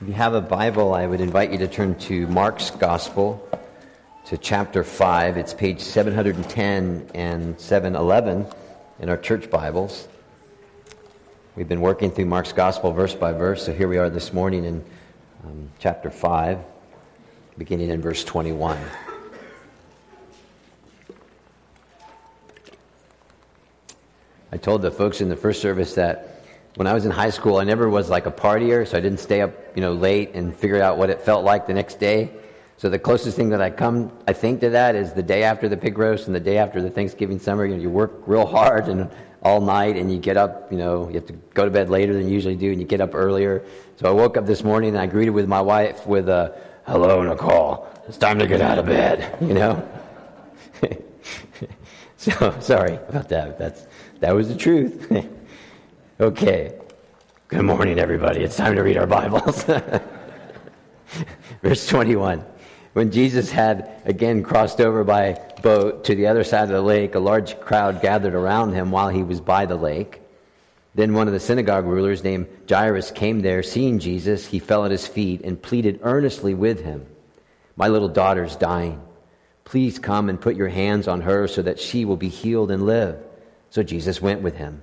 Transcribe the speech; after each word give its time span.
If 0.00 0.08
you 0.08 0.14
have 0.14 0.32
a 0.32 0.40
Bible, 0.40 0.94
I 0.94 1.04
would 1.04 1.20
invite 1.20 1.52
you 1.52 1.58
to 1.58 1.68
turn 1.68 1.94
to 1.96 2.26
Mark's 2.28 2.70
Gospel, 2.70 3.46
to 4.24 4.38
chapter 4.38 4.82
5. 4.82 5.36
It's 5.36 5.52
page 5.52 5.80
710 5.80 7.10
and 7.14 7.60
711 7.60 8.46
in 9.00 9.10
our 9.10 9.18
church 9.18 9.50
Bibles. 9.50 10.08
We've 11.54 11.68
been 11.68 11.82
working 11.82 12.10
through 12.10 12.24
Mark's 12.24 12.54
Gospel 12.54 12.92
verse 12.92 13.14
by 13.14 13.32
verse, 13.32 13.66
so 13.66 13.74
here 13.74 13.88
we 13.88 13.98
are 13.98 14.08
this 14.08 14.32
morning 14.32 14.64
in 14.64 14.82
um, 15.44 15.68
chapter 15.80 16.08
5, 16.08 16.58
beginning 17.58 17.90
in 17.90 18.00
verse 18.00 18.24
21. 18.24 18.78
I 24.50 24.56
told 24.56 24.80
the 24.80 24.90
folks 24.90 25.20
in 25.20 25.28
the 25.28 25.36
first 25.36 25.60
service 25.60 25.92
that 25.96 26.39
when 26.76 26.86
I 26.86 26.94
was 26.94 27.04
in 27.04 27.10
high 27.10 27.30
school, 27.30 27.56
I 27.56 27.64
never 27.64 27.88
was 27.88 28.08
like 28.08 28.26
a 28.26 28.30
partier, 28.30 28.86
so 28.86 28.96
I 28.96 29.00
didn't 29.00 29.18
stay 29.18 29.40
up, 29.40 29.52
you 29.74 29.82
know, 29.82 29.92
late 29.92 30.34
and 30.34 30.54
figure 30.54 30.80
out 30.80 30.98
what 30.98 31.10
it 31.10 31.20
felt 31.20 31.44
like 31.44 31.66
the 31.66 31.74
next 31.74 31.98
day. 31.98 32.30
So 32.76 32.88
the 32.88 32.98
closest 32.98 33.36
thing 33.36 33.50
that 33.50 33.60
I 33.60 33.70
come, 33.70 34.10
I 34.26 34.32
think 34.32 34.60
to 34.60 34.70
that 34.70 34.94
is 34.94 35.12
the 35.12 35.22
day 35.22 35.42
after 35.42 35.68
the 35.68 35.76
pig 35.76 35.98
roast 35.98 36.26
and 36.26 36.34
the 36.34 36.40
day 36.40 36.56
after 36.56 36.80
the 36.80 36.88
Thanksgiving 36.88 37.38
summer. 37.38 37.66
You 37.66 37.76
know, 37.76 37.82
you 37.82 37.90
work 37.90 38.22
real 38.26 38.46
hard 38.46 38.88
and 38.88 39.10
all 39.42 39.60
night, 39.60 39.96
and 39.96 40.10
you 40.10 40.18
get 40.18 40.36
up. 40.36 40.70
You 40.70 40.78
know, 40.78 41.08
you 41.08 41.14
have 41.14 41.26
to 41.26 41.34
go 41.54 41.64
to 41.64 41.70
bed 41.70 41.90
later 41.90 42.14
than 42.14 42.26
you 42.26 42.32
usually 42.32 42.56
do, 42.56 42.70
and 42.70 42.80
you 42.80 42.86
get 42.86 43.00
up 43.00 43.14
earlier. 43.14 43.62
So 43.96 44.08
I 44.08 44.12
woke 44.12 44.36
up 44.36 44.46
this 44.46 44.64
morning 44.64 44.90
and 44.90 44.98
I 44.98 45.06
greeted 45.06 45.32
with 45.32 45.46
my 45.46 45.60
wife 45.60 46.06
with 46.06 46.28
a 46.28 46.56
"Hello, 46.86 47.22
Nicole. 47.22 47.86
It's 48.08 48.16
time 48.16 48.38
to 48.38 48.46
get 48.46 48.60
out 48.60 48.78
of 48.78 48.86
bed." 48.86 49.36
You 49.42 49.54
know. 49.54 49.88
so 52.16 52.54
sorry 52.60 52.94
about 53.08 53.28
that. 53.28 53.58
That's 53.58 53.86
that 54.20 54.34
was 54.34 54.48
the 54.48 54.56
truth. 54.56 55.12
Okay. 56.20 56.78
Good 57.48 57.62
morning, 57.62 57.98
everybody. 57.98 58.42
It's 58.42 58.54
time 58.54 58.74
to 58.76 58.82
read 58.82 58.98
our 58.98 59.06
Bibles. 59.06 59.64
Verse 61.62 61.86
21. 61.86 62.44
When 62.92 63.10
Jesus 63.10 63.50
had 63.50 64.02
again 64.04 64.42
crossed 64.42 64.82
over 64.82 65.02
by 65.02 65.40
boat 65.62 66.04
to 66.04 66.14
the 66.14 66.26
other 66.26 66.44
side 66.44 66.64
of 66.64 66.68
the 66.68 66.82
lake, 66.82 67.14
a 67.14 67.18
large 67.18 67.58
crowd 67.60 68.02
gathered 68.02 68.34
around 68.34 68.74
him 68.74 68.90
while 68.90 69.08
he 69.08 69.22
was 69.22 69.40
by 69.40 69.64
the 69.64 69.76
lake. 69.76 70.20
Then 70.94 71.14
one 71.14 71.26
of 71.26 71.32
the 71.32 71.40
synagogue 71.40 71.86
rulers 71.86 72.22
named 72.22 72.48
Jairus 72.68 73.10
came 73.12 73.40
there. 73.40 73.62
Seeing 73.62 73.98
Jesus, 73.98 74.46
he 74.46 74.58
fell 74.58 74.84
at 74.84 74.90
his 74.90 75.06
feet 75.06 75.40
and 75.40 75.62
pleaded 75.62 76.00
earnestly 76.02 76.52
with 76.52 76.84
him 76.84 77.06
My 77.76 77.88
little 77.88 78.10
daughter's 78.10 78.56
dying. 78.56 79.00
Please 79.64 79.98
come 79.98 80.28
and 80.28 80.38
put 80.38 80.54
your 80.54 80.68
hands 80.68 81.08
on 81.08 81.22
her 81.22 81.48
so 81.48 81.62
that 81.62 81.80
she 81.80 82.04
will 82.04 82.18
be 82.18 82.28
healed 82.28 82.70
and 82.70 82.84
live. 82.84 83.16
So 83.70 83.82
Jesus 83.82 84.20
went 84.20 84.42
with 84.42 84.58
him. 84.58 84.82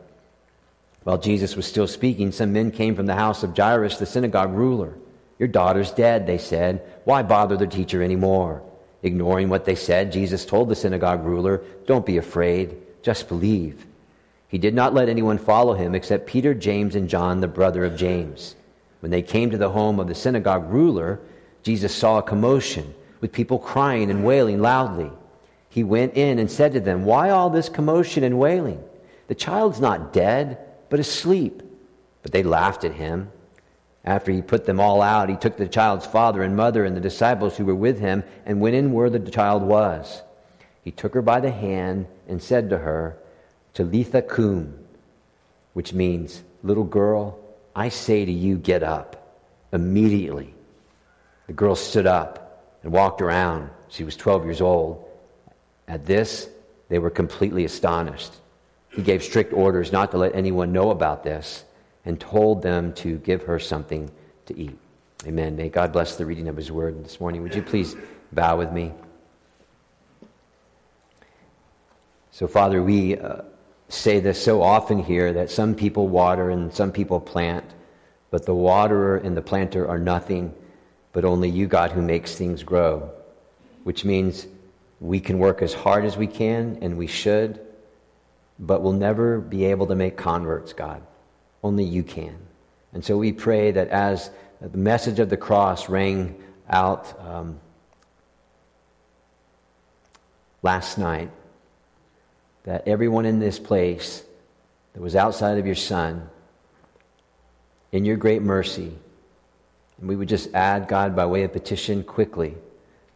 While 1.03 1.17
Jesus 1.17 1.55
was 1.55 1.65
still 1.65 1.87
speaking, 1.87 2.31
some 2.31 2.53
men 2.53 2.71
came 2.71 2.95
from 2.95 3.07
the 3.07 3.15
house 3.15 3.43
of 3.43 3.57
Jairus, 3.57 3.97
the 3.97 4.05
synagogue 4.05 4.53
ruler. 4.53 4.93
Your 5.39 5.47
daughter's 5.47 5.91
dead, 5.91 6.27
they 6.27 6.37
said. 6.37 6.81
Why 7.05 7.23
bother 7.23 7.57
the 7.57 7.65
teacher 7.65 8.03
anymore? 8.03 8.61
Ignoring 9.01 9.49
what 9.49 9.65
they 9.65 9.73
said, 9.73 10.11
Jesus 10.11 10.45
told 10.45 10.69
the 10.69 10.75
synagogue 10.75 11.25
ruler, 11.25 11.63
Don't 11.87 12.05
be 12.05 12.17
afraid, 12.17 12.77
just 13.01 13.27
believe. 13.27 13.87
He 14.47 14.59
did 14.59 14.75
not 14.75 14.93
let 14.93 15.09
anyone 15.09 15.39
follow 15.39 15.73
him 15.73 15.95
except 15.95 16.27
Peter, 16.27 16.53
James, 16.53 16.93
and 16.93 17.09
John, 17.09 17.41
the 17.41 17.47
brother 17.47 17.83
of 17.83 17.95
James. 17.95 18.55
When 18.99 19.09
they 19.09 19.23
came 19.23 19.49
to 19.49 19.57
the 19.57 19.69
home 19.71 19.99
of 19.99 20.07
the 20.07 20.13
synagogue 20.13 20.69
ruler, 20.69 21.19
Jesus 21.63 21.95
saw 21.95 22.19
a 22.19 22.23
commotion 22.23 22.93
with 23.21 23.31
people 23.31 23.57
crying 23.57 24.11
and 24.11 24.23
wailing 24.23 24.61
loudly. 24.61 25.11
He 25.69 25.83
went 25.83 26.13
in 26.13 26.37
and 26.37 26.51
said 26.51 26.73
to 26.73 26.79
them, 26.79 27.05
Why 27.05 27.31
all 27.31 27.49
this 27.49 27.69
commotion 27.69 28.23
and 28.23 28.37
wailing? 28.37 28.83
The 29.27 29.35
child's 29.35 29.79
not 29.79 30.13
dead 30.13 30.59
but 30.91 30.99
asleep. 30.99 31.63
But 32.21 32.33
they 32.33 32.43
laughed 32.43 32.83
at 32.83 32.91
him. 32.91 33.31
After 34.03 34.31
he 34.31 34.41
put 34.41 34.65
them 34.65 34.79
all 34.79 35.01
out, 35.01 35.29
he 35.29 35.37
took 35.37 35.57
the 35.57 35.67
child's 35.67 36.05
father 36.05 36.43
and 36.43 36.55
mother 36.55 36.85
and 36.85 36.95
the 36.95 37.01
disciples 37.01 37.55
who 37.55 37.65
were 37.65 37.73
with 37.73 37.99
him 37.99 38.23
and 38.45 38.59
went 38.59 38.75
in 38.75 38.91
where 38.91 39.09
the 39.09 39.19
child 39.31 39.63
was. 39.63 40.21
He 40.83 40.91
took 40.91 41.13
her 41.13 41.21
by 41.21 41.39
the 41.39 41.51
hand 41.51 42.07
and 42.27 42.43
said 42.43 42.69
to 42.69 42.79
her, 42.79 43.17
Talitha 43.73 44.21
cum, 44.21 44.79
which 45.73 45.93
means, 45.93 46.43
Little 46.61 46.83
girl, 46.83 47.39
I 47.75 47.89
say 47.89 48.25
to 48.25 48.31
you, 48.31 48.57
get 48.57 48.83
up. 48.83 49.39
Immediately, 49.71 50.53
the 51.47 51.53
girl 51.53 51.75
stood 51.75 52.05
up 52.05 52.65
and 52.83 52.91
walked 52.91 53.21
around. 53.21 53.69
She 53.87 54.03
was 54.03 54.17
12 54.17 54.43
years 54.43 54.61
old. 54.61 55.09
At 55.87 56.05
this, 56.05 56.49
they 56.89 56.99
were 56.99 57.09
completely 57.09 57.63
astonished. 57.63 58.33
He 58.91 59.01
gave 59.01 59.23
strict 59.23 59.53
orders 59.53 59.91
not 59.91 60.11
to 60.11 60.17
let 60.17 60.35
anyone 60.35 60.73
know 60.73 60.91
about 60.91 61.23
this 61.23 61.63
and 62.05 62.19
told 62.19 62.61
them 62.61 62.93
to 62.93 63.17
give 63.19 63.43
her 63.43 63.59
something 63.59 64.11
to 64.47 64.57
eat. 64.57 64.77
Amen. 65.25 65.55
May 65.55 65.69
God 65.69 65.93
bless 65.93 66.15
the 66.15 66.25
reading 66.25 66.47
of 66.47 66.57
his 66.57 66.71
word 66.71 67.03
this 67.05 67.19
morning. 67.19 67.41
Would 67.43 67.55
you 67.55 67.61
please 67.61 67.95
bow 68.31 68.57
with 68.57 68.71
me? 68.71 68.91
So, 72.31 72.47
Father, 72.47 72.81
we 72.81 73.17
uh, 73.17 73.43
say 73.87 74.19
this 74.19 74.43
so 74.43 74.61
often 74.61 75.03
here 75.03 75.31
that 75.33 75.51
some 75.51 75.75
people 75.75 76.07
water 76.07 76.49
and 76.49 76.73
some 76.73 76.91
people 76.91 77.19
plant, 77.19 77.65
but 78.29 78.45
the 78.45 78.55
waterer 78.55 79.17
and 79.17 79.37
the 79.37 79.41
planter 79.41 79.87
are 79.87 79.99
nothing, 79.99 80.53
but 81.13 81.23
only 81.23 81.49
you, 81.49 81.67
God, 81.67 81.91
who 81.91 82.01
makes 82.01 82.35
things 82.35 82.63
grow, 82.63 83.11
which 83.83 84.03
means 84.03 84.47
we 84.99 85.19
can 85.19 85.39
work 85.39 85.61
as 85.61 85.73
hard 85.73 86.03
as 86.03 86.17
we 86.17 86.27
can, 86.27 86.79
and 86.81 86.97
we 86.97 87.07
should 87.07 87.59
but 88.61 88.83
we'll 88.83 88.93
never 88.93 89.39
be 89.39 89.65
able 89.65 89.87
to 89.87 89.95
make 89.95 90.15
converts, 90.15 90.71
God. 90.71 91.01
Only 91.63 91.83
you 91.83 92.03
can. 92.03 92.37
And 92.93 93.03
so 93.03 93.17
we 93.17 93.33
pray 93.33 93.71
that 93.71 93.89
as 93.89 94.29
the 94.61 94.77
message 94.77 95.19
of 95.19 95.29
the 95.29 95.37
cross 95.37 95.89
rang 95.89 96.41
out 96.69 97.19
um, 97.19 97.59
last 100.61 100.99
night, 100.99 101.31
that 102.63 102.87
everyone 102.87 103.25
in 103.25 103.39
this 103.39 103.57
place 103.57 104.23
that 104.93 105.01
was 105.01 105.15
outside 105.15 105.57
of 105.57 105.65
your 105.65 105.75
Son, 105.75 106.29
in 107.91 108.05
your 108.05 108.17
great 108.17 108.43
mercy, 108.43 108.93
and 109.99 110.07
we 110.07 110.15
would 110.15 110.29
just 110.29 110.53
add, 110.53 110.87
God, 110.87 111.15
by 111.15 111.25
way 111.25 111.43
of 111.43 111.51
petition 111.51 112.03
quickly, 112.03 112.55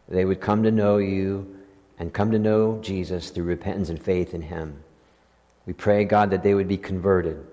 they 0.08 0.24
would 0.24 0.40
come 0.40 0.64
to 0.64 0.72
know 0.72 0.98
you 0.98 1.56
and 1.98 2.12
come 2.12 2.32
to 2.32 2.38
know 2.38 2.80
Jesus 2.82 3.30
through 3.30 3.44
repentance 3.44 3.90
and 3.90 4.02
faith 4.02 4.34
in 4.34 4.42
Him. 4.42 4.82
We 5.66 5.72
pray, 5.72 6.04
God, 6.04 6.30
that 6.30 6.42
they 6.42 6.54
would 6.54 6.68
be 6.68 6.78
converted. 6.78 7.44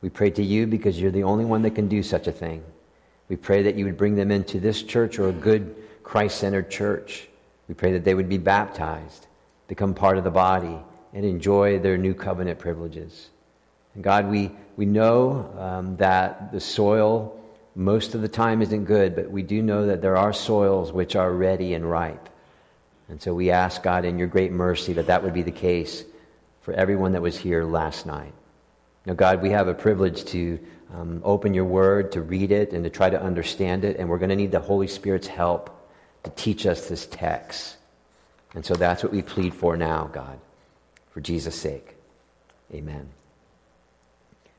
We 0.00 0.08
pray 0.08 0.30
to 0.30 0.42
you 0.42 0.66
because 0.66 0.98
you're 0.98 1.10
the 1.10 1.24
only 1.24 1.44
one 1.44 1.62
that 1.62 1.74
can 1.74 1.88
do 1.88 2.02
such 2.02 2.26
a 2.26 2.32
thing. 2.32 2.64
We 3.28 3.36
pray 3.36 3.62
that 3.64 3.76
you 3.76 3.84
would 3.84 3.98
bring 3.98 4.16
them 4.16 4.30
into 4.30 4.58
this 4.58 4.82
church 4.82 5.18
or 5.18 5.28
a 5.28 5.32
good 5.32 5.76
Christ 6.02 6.38
centered 6.38 6.70
church. 6.70 7.28
We 7.68 7.74
pray 7.74 7.92
that 7.92 8.04
they 8.04 8.14
would 8.14 8.28
be 8.28 8.38
baptized, 8.38 9.26
become 9.68 9.94
part 9.94 10.18
of 10.18 10.24
the 10.24 10.30
body, 10.30 10.76
and 11.12 11.24
enjoy 11.24 11.78
their 11.78 11.98
new 11.98 12.14
covenant 12.14 12.58
privileges. 12.58 13.28
And 13.94 14.02
God, 14.02 14.28
we, 14.28 14.50
we 14.76 14.86
know 14.86 15.52
um, 15.58 15.96
that 15.98 16.52
the 16.52 16.60
soil 16.60 17.38
most 17.74 18.14
of 18.14 18.22
the 18.22 18.28
time 18.28 18.62
isn't 18.62 18.84
good, 18.84 19.14
but 19.14 19.30
we 19.30 19.42
do 19.42 19.62
know 19.62 19.86
that 19.86 20.02
there 20.02 20.16
are 20.16 20.32
soils 20.32 20.92
which 20.92 21.14
are 21.14 21.30
ready 21.30 21.74
and 21.74 21.88
ripe. 21.88 22.28
And 23.08 23.20
so 23.20 23.34
we 23.34 23.50
ask, 23.50 23.82
God, 23.82 24.04
in 24.04 24.18
your 24.18 24.28
great 24.28 24.52
mercy, 24.52 24.92
that 24.94 25.06
that 25.06 25.22
would 25.22 25.34
be 25.34 25.42
the 25.42 25.50
case 25.50 26.04
for 26.60 26.74
everyone 26.74 27.12
that 27.12 27.22
was 27.22 27.38
here 27.38 27.64
last 27.64 28.06
night. 28.06 28.32
Now, 29.06 29.14
God, 29.14 29.42
we 29.42 29.50
have 29.50 29.68
a 29.68 29.74
privilege 29.74 30.24
to 30.26 30.58
um, 30.92 31.22
open 31.24 31.54
your 31.54 31.64
word, 31.64 32.12
to 32.12 32.22
read 32.22 32.52
it, 32.52 32.72
and 32.72 32.84
to 32.84 32.90
try 32.90 33.08
to 33.08 33.20
understand 33.20 33.84
it. 33.84 33.96
And 33.96 34.08
we're 34.08 34.18
going 34.18 34.30
to 34.30 34.36
need 34.36 34.52
the 34.52 34.60
Holy 34.60 34.86
Spirit's 34.86 35.26
help 35.26 35.76
to 36.24 36.30
teach 36.30 36.66
us 36.66 36.88
this 36.88 37.06
text. 37.06 37.76
And 38.54 38.64
so 38.64 38.74
that's 38.74 39.02
what 39.02 39.12
we 39.12 39.22
plead 39.22 39.54
for 39.54 39.76
now, 39.76 40.10
God, 40.12 40.38
for 41.12 41.20
Jesus' 41.20 41.54
sake. 41.54 41.96
Amen. 42.74 43.08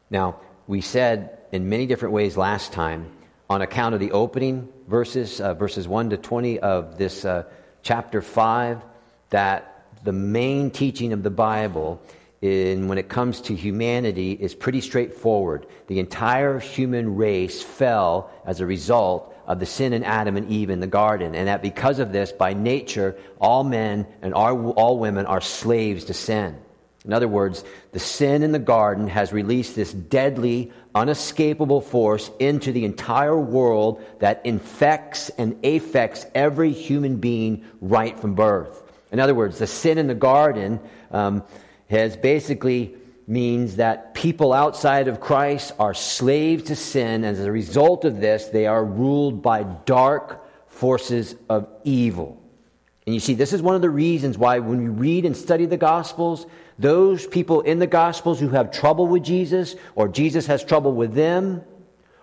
Now, 0.09 0.37
we 0.67 0.81
said 0.81 1.37
in 1.51 1.69
many 1.69 1.85
different 1.85 2.13
ways 2.13 2.37
last 2.37 2.73
time, 2.73 3.11
on 3.49 3.61
account 3.61 3.93
of 3.93 3.99
the 3.99 4.11
opening 4.11 4.69
verses, 4.87 5.41
uh, 5.41 5.53
verses 5.53 5.87
1 5.87 6.11
to 6.11 6.17
20 6.17 6.59
of 6.59 6.97
this 6.97 7.25
uh, 7.25 7.43
chapter 7.83 8.21
5, 8.21 8.81
that 9.29 9.70
the 10.03 10.11
main 10.11 10.71
teaching 10.71 11.13
of 11.13 11.23
the 11.23 11.29
Bible 11.29 12.01
in, 12.41 12.87
when 12.87 12.97
it 12.97 13.07
comes 13.09 13.41
to 13.41 13.55
humanity 13.55 14.31
is 14.33 14.55
pretty 14.55 14.81
straightforward. 14.81 15.67
The 15.87 15.99
entire 15.99 16.59
human 16.59 17.15
race 17.15 17.61
fell 17.61 18.31
as 18.45 18.59
a 18.59 18.65
result 18.65 19.35
of 19.45 19.59
the 19.59 19.65
sin 19.65 19.93
in 19.93 20.03
Adam 20.03 20.37
and 20.37 20.49
Eve 20.49 20.69
in 20.69 20.79
the 20.79 20.87
garden, 20.87 21.35
and 21.35 21.47
that 21.47 21.61
because 21.61 21.99
of 21.99 22.11
this, 22.11 22.31
by 22.31 22.53
nature, 22.53 23.15
all 23.39 23.63
men 23.63 24.07
and 24.21 24.33
all 24.33 24.97
women 24.97 25.25
are 25.25 25.41
slaves 25.41 26.05
to 26.05 26.13
sin. 26.13 26.57
In 27.03 27.13
other 27.13 27.27
words, 27.27 27.63
the 27.93 27.99
sin 27.99 28.43
in 28.43 28.51
the 28.51 28.59
garden 28.59 29.07
has 29.07 29.33
released 29.33 29.75
this 29.75 29.91
deadly, 29.91 30.71
unescapable 30.93 31.81
force 31.81 32.29
into 32.39 32.71
the 32.71 32.85
entire 32.85 33.39
world 33.39 34.03
that 34.19 34.45
infects 34.45 35.29
and 35.29 35.65
affects 35.65 36.27
every 36.35 36.71
human 36.71 37.17
being 37.17 37.65
right 37.81 38.17
from 38.19 38.35
birth. 38.35 38.80
In 39.11 39.19
other 39.19 39.35
words, 39.35 39.59
the 39.59 39.67
sin 39.67 39.97
in 39.97 40.07
the 40.07 40.15
garden 40.15 40.79
um, 41.11 41.43
has 41.89 42.15
basically 42.15 42.95
means 43.27 43.75
that 43.77 44.13
people 44.13 44.53
outside 44.53 45.07
of 45.07 45.19
Christ 45.19 45.73
are 45.79 45.93
slaves 45.93 46.63
to 46.65 46.75
sin. 46.75 47.23
As 47.23 47.39
a 47.39 47.51
result 47.51 48.05
of 48.05 48.19
this, 48.19 48.47
they 48.47 48.67
are 48.67 48.83
ruled 48.83 49.41
by 49.41 49.63
dark 49.63 50.45
forces 50.67 51.35
of 51.49 51.67
evil. 51.83 52.41
And 53.05 53.13
you 53.13 53.19
see, 53.19 53.33
this 53.33 53.53
is 53.53 53.61
one 53.61 53.75
of 53.75 53.81
the 53.81 53.89
reasons 53.89 54.37
why 54.37 54.59
when 54.59 54.77
we 54.77 54.89
read 54.89 55.25
and 55.25 55.35
study 55.35 55.65
the 55.65 55.77
Gospels, 55.77 56.45
those 56.77 57.25
people 57.25 57.61
in 57.61 57.79
the 57.79 57.87
Gospels 57.87 58.39
who 58.39 58.49
have 58.49 58.71
trouble 58.71 59.07
with 59.07 59.23
Jesus 59.23 59.75
or 59.95 60.07
Jesus 60.07 60.45
has 60.47 60.63
trouble 60.63 60.93
with 60.93 61.13
them 61.13 61.63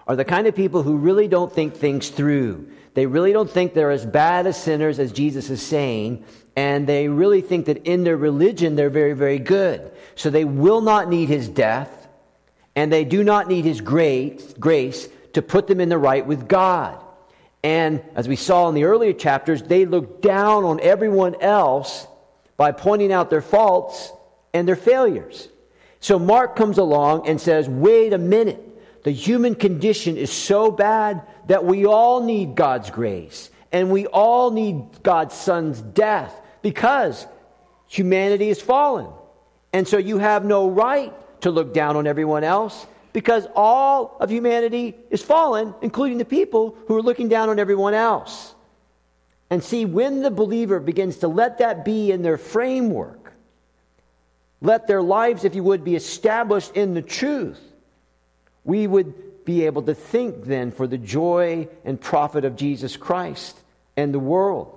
are 0.09 0.17
the 0.17 0.25
kind 0.25 0.47
of 0.47 0.57
people 0.57 0.83
who 0.83 0.97
really 0.97 1.29
don't 1.29 1.53
think 1.53 1.75
things 1.75 2.09
through. 2.09 2.69
They 2.95 3.07
really 3.07 3.33
don't 3.33 3.51
think 3.51 3.75
they're 3.75 3.91
as 3.91 4.07
bad 4.07 4.47
as 4.47 4.61
sinners 4.61 4.99
as 4.99 5.13
Jesus 5.13 5.51
is 5.51 5.63
saying, 5.63 6.25
and 6.57 6.87
they 6.87 7.09
really 7.09 7.43
think 7.43 7.67
that 7.67 7.87
in 7.87 8.03
their 8.03 8.17
religion 8.17 8.75
they're 8.75 8.91
very, 8.91 9.13
very 9.13 9.39
good. 9.39 9.93
So 10.17 10.31
they 10.31 10.45
will 10.45 10.81
not 10.81 11.09
need 11.09 11.29
his 11.29 11.49
death, 11.49 12.09
and 12.75 12.93
they 12.93 13.05
do 13.05 13.23
not 13.23 13.47
need 13.47 13.65
his 13.65 13.81
grace, 13.81 14.55
grace 14.59 15.09
to 15.35 15.43
put 15.43 15.67
them 15.67 15.79
in 15.79 15.91
the 15.91 15.99
right 15.99 16.27
with 16.27 16.49
God. 16.49 17.05
And 17.63 18.03
as 18.15 18.27
we 18.27 18.37
saw 18.37 18.69
in 18.69 18.75
the 18.75 18.85
earlier 18.85 19.13
chapters, 19.13 19.63
they 19.63 19.85
look 19.85 20.23
down 20.23 20.65
on 20.65 20.81
everyone 20.81 21.41
else 21.43 22.07
by 22.57 22.73
pointing 22.73 23.13
out 23.13 23.31
their 23.31 23.43
faults 23.43 24.11
and 24.55 24.67
their 24.67 24.77
failures. 24.77 25.49
So 26.01 26.19
Mark 26.19 26.57
comes 26.57 26.79
along 26.79 27.29
and 27.29 27.41
says, 27.41 27.69
wait 27.69 28.13
a 28.13 28.19
minute. 28.19 28.65
The 29.09 29.15
human 29.15 29.55
condition 29.55 30.19
is 30.19 30.31
so 30.31 30.71
bad 30.71 31.23
that 31.47 31.65
we 31.65 31.87
all 31.87 32.23
need 32.23 32.55
God's 32.55 32.91
grace 32.91 33.51
and 33.73 33.91
we 33.91 34.05
all 34.05 34.51
need 34.51 35.03
God's 35.03 35.35
Son's 35.35 35.81
death 35.81 36.39
because 36.61 37.27
humanity 37.87 38.51
is 38.51 38.61
fallen. 38.61 39.07
And 39.73 39.89
so 39.89 39.97
you 39.97 40.19
have 40.19 40.45
no 40.45 40.69
right 40.69 41.15
to 41.41 41.51
look 41.51 41.73
down 41.73 41.97
on 41.97 42.07
everyone 42.07 42.45
else 42.45 42.87
because 43.15 43.47
all 43.57 44.19
of 44.21 44.31
humanity 44.31 44.95
is 45.09 45.23
fallen, 45.23 45.75
including 45.81 46.19
the 46.19 46.27
people 46.27 46.77
who 46.87 46.95
are 46.95 47.03
looking 47.03 47.31
down 47.31 47.49
on 47.49 47.59
everyone 47.59 47.95
else. 47.95 48.55
And 49.49 49.65
see, 49.65 49.87
when 49.87 50.21
the 50.21 50.31
believer 50.31 50.81
begins 50.81 51.17
to 51.21 51.29
let 51.29 51.61
that 51.61 51.83
be 51.83 52.13
in 52.13 52.21
their 52.21 52.37
framework, 52.37 53.33
let 54.61 54.87
their 54.87 55.01
lives, 55.01 55.47
if 55.47 55.55
you 55.55 55.63
would, 55.63 55.83
be 55.83 55.97
established 55.97 56.77
in 56.77 56.93
the 56.93 57.01
truth, 57.01 57.59
we 58.69 58.87
would 58.87 59.45
be 59.47 59.65
able 59.65 59.81
to 59.81 59.95
think 59.95 60.45
then 60.45 60.71
for 60.71 60.87
the 60.87 60.99
joy 60.99 61.67
and 61.87 61.99
profit 61.99 62.45
of 62.45 62.55
Jesus 62.55 62.99
Christ 62.99 63.59
and 63.97 64.13
the 64.13 64.19
world 64.19 64.75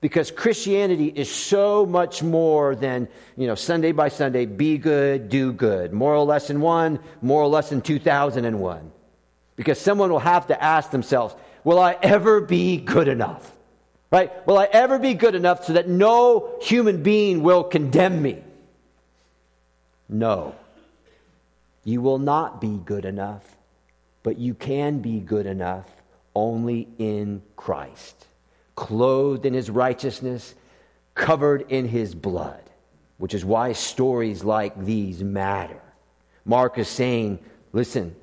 because 0.00 0.30
Christianity 0.30 1.06
is 1.06 1.28
so 1.28 1.84
much 1.84 2.22
more 2.22 2.76
than, 2.76 3.08
you 3.36 3.48
know, 3.48 3.56
Sunday 3.56 3.90
by 3.90 4.08
Sunday, 4.08 4.46
be 4.46 4.78
good, 4.78 5.28
do 5.30 5.52
good. 5.52 5.92
Moral 5.92 6.26
lesson 6.26 6.60
one, 6.60 7.00
moral 7.22 7.50
lesson 7.50 7.82
2001. 7.82 8.92
Because 9.56 9.80
someone 9.80 10.10
will 10.10 10.20
have 10.20 10.46
to 10.46 10.62
ask 10.62 10.92
themselves, 10.92 11.34
will 11.64 11.80
I 11.80 11.96
ever 12.00 12.40
be 12.40 12.76
good 12.76 13.08
enough? 13.08 13.50
Right? 14.12 14.46
Will 14.46 14.58
I 14.58 14.68
ever 14.70 15.00
be 15.00 15.14
good 15.14 15.34
enough 15.34 15.64
so 15.64 15.72
that 15.72 15.88
no 15.88 16.56
human 16.62 17.02
being 17.02 17.42
will 17.42 17.64
condemn 17.64 18.22
me? 18.22 18.44
No. 20.08 20.54
You 21.84 22.00
will 22.00 22.18
not 22.18 22.60
be 22.60 22.80
good 22.84 23.04
enough, 23.04 23.56
but 24.22 24.38
you 24.38 24.54
can 24.54 25.00
be 25.00 25.20
good 25.20 25.46
enough 25.46 25.88
only 26.34 26.88
in 26.98 27.42
Christ 27.56 28.26
clothed 28.74 29.46
in 29.46 29.54
his 29.54 29.70
righteousness, 29.70 30.54
covered 31.14 31.70
in 31.70 31.86
his 31.86 32.14
blood, 32.14 32.62
which 33.18 33.34
is 33.34 33.44
why 33.44 33.72
stories 33.72 34.42
like 34.42 34.84
these 34.84 35.22
matter. 35.22 35.80
Mark 36.44 36.78
is 36.78 36.88
saying, 36.88 37.38
listen, 37.72 38.14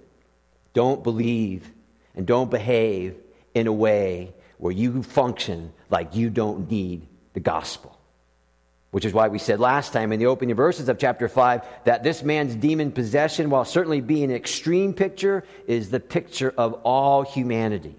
don't 0.74 1.04
believe 1.04 1.72
and 2.16 2.26
don't 2.26 2.52
behave 2.52 3.16
in 3.54 3.68
a 3.68 3.74
way 3.74 4.34
where 4.58 4.74
you 4.74 5.02
function 5.04 5.72
like 5.90 6.16
you 6.16 6.30
don't 6.30 6.70
need 6.70 7.08
the 7.34 7.40
gospel. 7.40 7.91
Which 8.92 9.06
is 9.06 9.14
why 9.14 9.30
we 9.30 9.40
said 9.40 9.60
last 9.60 9.94
time 9.94 10.12
in 10.12 10.20
the 10.20 10.26
opening 10.28 10.56
verses 10.56 10.90
of 10.90 11.00
chapter 11.00 11.30
5 11.30 11.66
that 11.86 12.04
this 12.04 12.24
man's 12.24 12.56
demon 12.56 12.92
possession, 12.92 13.50
while 13.50 13.66
certainly 13.66 14.02
being 14.02 14.26
an 14.26 14.36
extreme 14.36 14.94
picture, 14.94 15.46
is 15.66 15.90
the 15.90 16.00
picture 16.00 16.54
of 16.58 16.74
all 16.84 17.24
humanity. 17.24 17.96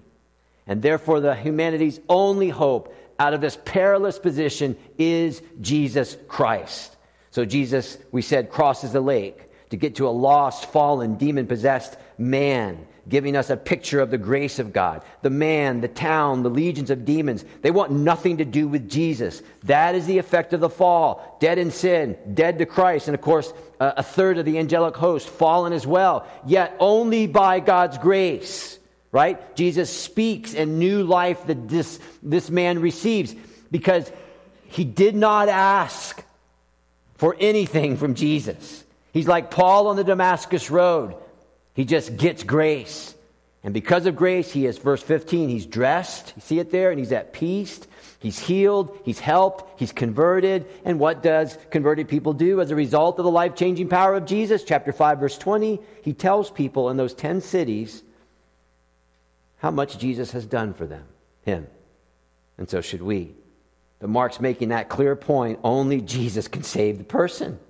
And 0.66 0.82
therefore, 0.82 1.20
the 1.20 1.34
humanity's 1.34 1.98
only 2.08 2.50
hope 2.50 2.94
out 3.18 3.34
of 3.34 3.40
this 3.40 3.58
perilous 3.64 4.18
position 4.18 4.76
is 4.98 5.42
Jesus 5.60 6.16
Christ. 6.28 6.96
So, 7.30 7.44
Jesus, 7.44 7.96
we 8.10 8.20
said, 8.20 8.50
crosses 8.50 8.92
the 8.92 9.00
lake 9.00 9.48
to 9.70 9.76
get 9.76 9.96
to 9.96 10.06
a 10.06 10.10
lost, 10.10 10.66
fallen, 10.66 11.16
demon 11.16 11.46
possessed 11.46 11.96
man, 12.18 12.86
giving 13.08 13.36
us 13.36 13.50
a 13.50 13.56
picture 13.56 14.00
of 14.00 14.10
the 14.10 14.18
grace 14.18 14.58
of 14.58 14.72
God. 14.72 15.02
The 15.22 15.30
man, 15.30 15.80
the 15.80 15.88
town, 15.88 16.42
the 16.42 16.50
legions 16.50 16.90
of 16.90 17.04
demons, 17.04 17.44
they 17.62 17.70
want 17.70 17.90
nothing 17.90 18.38
to 18.38 18.44
do 18.44 18.68
with 18.68 18.88
Jesus. 18.88 19.42
That 19.64 19.94
is 19.94 20.06
the 20.06 20.18
effect 20.18 20.52
of 20.52 20.60
the 20.60 20.70
fall. 20.70 21.36
Dead 21.40 21.58
in 21.58 21.70
sin, 21.70 22.16
dead 22.34 22.58
to 22.58 22.66
Christ, 22.66 23.08
and 23.08 23.14
of 23.14 23.20
course, 23.20 23.52
a 23.80 24.02
third 24.02 24.38
of 24.38 24.44
the 24.44 24.58
angelic 24.58 24.96
host 24.96 25.28
fallen 25.28 25.72
as 25.72 25.86
well. 25.86 26.26
Yet 26.46 26.76
only 26.78 27.26
by 27.26 27.60
God's 27.60 27.98
grace 27.98 28.78
right? 29.12 29.54
Jesus 29.54 29.94
speaks 29.94 30.54
and 30.54 30.78
new 30.78 31.04
life 31.04 31.46
that 31.46 31.68
this, 31.68 32.00
this 32.22 32.50
man 32.50 32.80
receives 32.80 33.34
because 33.70 34.10
he 34.64 34.84
did 34.84 35.14
not 35.14 35.48
ask 35.48 36.24
for 37.14 37.36
anything 37.38 37.98
from 37.98 38.14
Jesus. 38.14 38.82
He's 39.12 39.28
like 39.28 39.50
Paul 39.50 39.88
on 39.88 39.96
the 39.96 40.04
Damascus 40.04 40.70
Road. 40.70 41.14
He 41.74 41.84
just 41.84 42.16
gets 42.16 42.42
grace. 42.42 43.14
And 43.64 43.72
because 43.72 44.06
of 44.06 44.16
grace, 44.16 44.50
he 44.50 44.66
is, 44.66 44.78
verse 44.78 45.02
15, 45.02 45.48
he's 45.48 45.66
dressed. 45.66 46.32
You 46.36 46.42
see 46.42 46.58
it 46.58 46.70
there? 46.70 46.90
And 46.90 46.98
he's 46.98 47.12
at 47.12 47.32
peace. 47.32 47.80
He's 48.18 48.38
healed. 48.38 48.98
He's 49.04 49.20
helped. 49.20 49.78
He's 49.78 49.92
converted. 49.92 50.66
And 50.84 50.98
what 50.98 51.22
does 51.22 51.56
converted 51.70 52.08
people 52.08 52.32
do 52.32 52.60
as 52.60 52.70
a 52.70 52.76
result 52.76 53.18
of 53.18 53.24
the 53.24 53.30
life 53.30 53.54
changing 53.54 53.88
power 53.88 54.14
of 54.14 54.26
Jesus? 54.26 54.64
Chapter 54.64 54.92
5, 54.92 55.20
verse 55.20 55.38
20. 55.38 55.80
He 56.02 56.12
tells 56.12 56.50
people 56.50 56.90
in 56.90 56.96
those 56.96 57.14
10 57.14 57.40
cities 57.40 58.02
how 59.58 59.70
much 59.70 59.96
Jesus 59.96 60.32
has 60.32 60.44
done 60.44 60.74
for 60.74 60.86
them, 60.86 61.04
him. 61.44 61.68
And 62.58 62.68
so 62.68 62.80
should 62.80 63.02
we. 63.02 63.32
But 64.00 64.10
Mark's 64.10 64.40
making 64.40 64.70
that 64.70 64.88
clear 64.88 65.14
point. 65.14 65.60
Only 65.62 66.00
Jesus 66.00 66.48
can 66.48 66.64
save 66.64 66.98
the 66.98 67.04
person. 67.04 67.60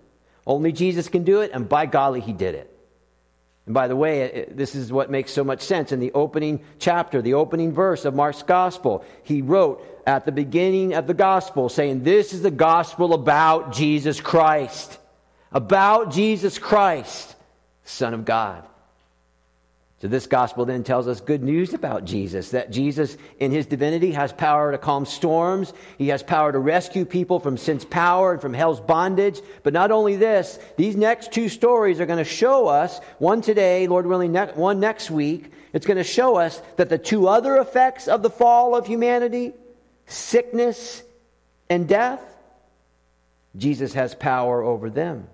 Only 0.46 0.72
Jesus 0.72 1.08
can 1.08 1.24
do 1.24 1.42
it, 1.42 1.50
and 1.52 1.68
by 1.68 1.84
golly, 1.84 2.20
he 2.20 2.32
did 2.32 2.54
it. 2.54 2.71
And 3.66 3.74
by 3.74 3.86
the 3.86 3.96
way, 3.96 4.48
this 4.50 4.74
is 4.74 4.92
what 4.92 5.10
makes 5.10 5.32
so 5.32 5.44
much 5.44 5.62
sense. 5.62 5.92
In 5.92 6.00
the 6.00 6.12
opening 6.12 6.60
chapter, 6.78 7.22
the 7.22 7.34
opening 7.34 7.72
verse 7.72 8.04
of 8.04 8.14
Mark's 8.14 8.42
gospel, 8.42 9.04
he 9.22 9.40
wrote 9.40 9.84
at 10.06 10.26
the 10.26 10.32
beginning 10.32 10.94
of 10.94 11.06
the 11.06 11.14
gospel 11.14 11.68
saying, 11.68 12.02
This 12.02 12.32
is 12.32 12.42
the 12.42 12.50
gospel 12.50 13.14
about 13.14 13.72
Jesus 13.72 14.20
Christ. 14.20 14.98
About 15.52 16.10
Jesus 16.10 16.58
Christ, 16.58 17.36
Son 17.84 18.14
of 18.14 18.24
God. 18.24 18.66
So, 20.02 20.08
this 20.08 20.26
gospel 20.26 20.64
then 20.64 20.82
tells 20.82 21.06
us 21.06 21.20
good 21.20 21.44
news 21.44 21.74
about 21.74 22.04
Jesus 22.04 22.50
that 22.50 22.72
Jesus, 22.72 23.16
in 23.38 23.52
his 23.52 23.66
divinity, 23.66 24.10
has 24.10 24.32
power 24.32 24.72
to 24.72 24.78
calm 24.78 25.06
storms. 25.06 25.72
He 25.96 26.08
has 26.08 26.24
power 26.24 26.50
to 26.50 26.58
rescue 26.58 27.04
people 27.04 27.38
from 27.38 27.56
sin's 27.56 27.84
power 27.84 28.32
and 28.32 28.40
from 28.40 28.52
hell's 28.52 28.80
bondage. 28.80 29.40
But 29.62 29.72
not 29.72 29.92
only 29.92 30.16
this, 30.16 30.58
these 30.76 30.96
next 30.96 31.30
two 31.30 31.48
stories 31.48 32.00
are 32.00 32.06
going 32.06 32.18
to 32.18 32.24
show 32.24 32.66
us 32.66 32.98
one 33.18 33.42
today, 33.42 33.86
Lord 33.86 34.08
willing, 34.08 34.32
ne- 34.32 34.50
one 34.54 34.80
next 34.80 35.08
week. 35.08 35.52
It's 35.72 35.86
going 35.86 35.98
to 35.98 36.02
show 36.02 36.34
us 36.34 36.60
that 36.78 36.88
the 36.88 36.98
two 36.98 37.28
other 37.28 37.58
effects 37.58 38.08
of 38.08 38.24
the 38.24 38.30
fall 38.30 38.74
of 38.74 38.88
humanity, 38.88 39.52
sickness 40.06 41.04
and 41.70 41.86
death, 41.86 42.20
Jesus 43.56 43.94
has 43.94 44.16
power 44.16 44.64
over 44.64 44.90
them. 44.90 45.28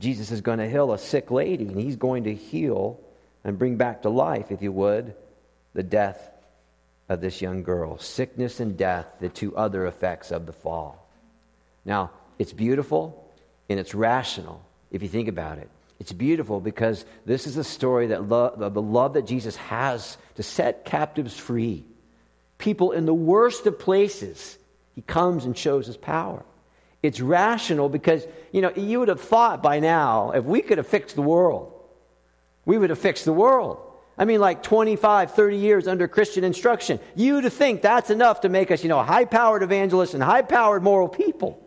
Jesus 0.00 0.32
is 0.32 0.40
going 0.40 0.58
to 0.58 0.68
heal 0.68 0.92
a 0.92 0.98
sick 0.98 1.30
lady, 1.30 1.68
and 1.68 1.78
he's 1.78 1.94
going 1.94 2.24
to 2.24 2.34
heal 2.34 2.98
and 3.44 3.58
bring 3.58 3.76
back 3.76 4.02
to 4.02 4.08
life, 4.08 4.50
if 4.50 4.62
you 4.62 4.72
would, 4.72 5.14
the 5.74 5.82
death 5.82 6.30
of 7.08 7.20
this 7.20 7.42
young 7.42 7.62
girl. 7.62 7.98
Sickness 7.98 8.60
and 8.60 8.76
death, 8.76 9.06
the 9.20 9.28
two 9.28 9.54
other 9.56 9.86
effects 9.86 10.30
of 10.30 10.46
the 10.46 10.52
fall. 10.52 11.06
Now, 11.84 12.10
it's 12.38 12.52
beautiful 12.52 13.30
and 13.68 13.78
it's 13.78 13.94
rational 13.94 14.64
if 14.90 15.02
you 15.02 15.08
think 15.08 15.28
about 15.28 15.58
it. 15.58 15.68
It's 16.00 16.12
beautiful 16.12 16.60
because 16.60 17.04
this 17.24 17.46
is 17.46 17.56
a 17.56 17.64
story 17.64 18.08
that 18.08 18.28
lo- 18.28 18.54
the 18.56 18.82
love 18.82 19.14
that 19.14 19.26
Jesus 19.26 19.56
has 19.56 20.16
to 20.36 20.42
set 20.42 20.84
captives 20.84 21.36
free. 21.36 21.84
People 22.58 22.92
in 22.92 23.06
the 23.06 23.14
worst 23.14 23.66
of 23.66 23.78
places, 23.78 24.58
he 24.94 25.02
comes 25.02 25.44
and 25.44 25.56
shows 25.56 25.86
his 25.86 25.96
power. 25.96 26.44
It's 27.02 27.20
rational 27.20 27.88
because, 27.88 28.26
you 28.50 28.62
know, 28.62 28.72
you 28.74 29.00
would 29.00 29.08
have 29.08 29.20
thought 29.20 29.62
by 29.62 29.78
now, 29.80 30.30
if 30.30 30.44
we 30.44 30.62
could 30.62 30.78
have 30.78 30.86
fixed 30.86 31.16
the 31.16 31.22
world, 31.22 31.73
we 32.64 32.78
would 32.78 32.90
have 32.90 32.98
fixed 32.98 33.24
the 33.24 33.32
world. 33.32 33.80
I 34.16 34.24
mean, 34.24 34.40
like 34.40 34.62
25, 34.62 35.32
30 35.32 35.56
years 35.56 35.88
under 35.88 36.06
Christian 36.06 36.44
instruction. 36.44 37.00
You 37.16 37.40
to 37.40 37.50
think 37.50 37.82
that's 37.82 38.10
enough 38.10 38.42
to 38.42 38.48
make 38.48 38.70
us, 38.70 38.82
you 38.82 38.88
know, 38.88 39.02
high 39.02 39.24
powered 39.24 39.62
evangelists 39.62 40.14
and 40.14 40.22
high 40.22 40.42
powered 40.42 40.82
moral 40.82 41.08
people. 41.08 41.60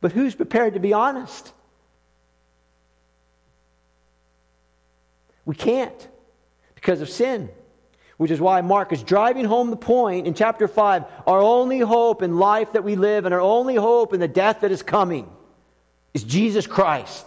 But 0.00 0.12
who's 0.12 0.34
prepared 0.34 0.74
to 0.74 0.80
be 0.80 0.92
honest? 0.92 1.52
We 5.44 5.54
can't 5.54 6.08
because 6.74 7.00
of 7.00 7.08
sin. 7.08 7.48
Which 8.16 8.32
is 8.32 8.40
why 8.40 8.60
Mark 8.62 8.92
is 8.92 9.04
driving 9.04 9.44
home 9.44 9.70
the 9.70 9.76
point 9.76 10.26
in 10.26 10.34
chapter 10.34 10.66
5 10.66 11.04
our 11.26 11.40
only 11.40 11.78
hope 11.78 12.22
in 12.22 12.38
life 12.38 12.72
that 12.72 12.82
we 12.82 12.96
live 12.96 13.24
and 13.24 13.32
our 13.32 13.40
only 13.40 13.76
hope 13.76 14.12
in 14.12 14.18
the 14.18 14.26
death 14.26 14.62
that 14.62 14.72
is 14.72 14.82
coming 14.82 15.30
is 16.12 16.24
Jesus 16.24 16.66
Christ. 16.66 17.24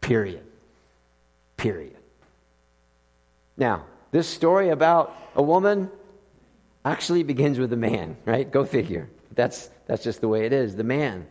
Period. 0.00 0.44
Period. 1.56 1.96
Now, 3.56 3.84
this 4.10 4.28
story 4.28 4.70
about 4.70 5.14
a 5.34 5.42
woman 5.42 5.90
actually 6.84 7.22
begins 7.22 7.58
with 7.58 7.72
a 7.72 7.76
man, 7.76 8.16
right? 8.24 8.50
Go 8.50 8.64
figure. 8.64 9.08
That's, 9.34 9.68
that's 9.86 10.02
just 10.02 10.20
the 10.20 10.28
way 10.28 10.46
it 10.46 10.52
is, 10.52 10.76
the 10.76 10.84
man. 10.84 11.26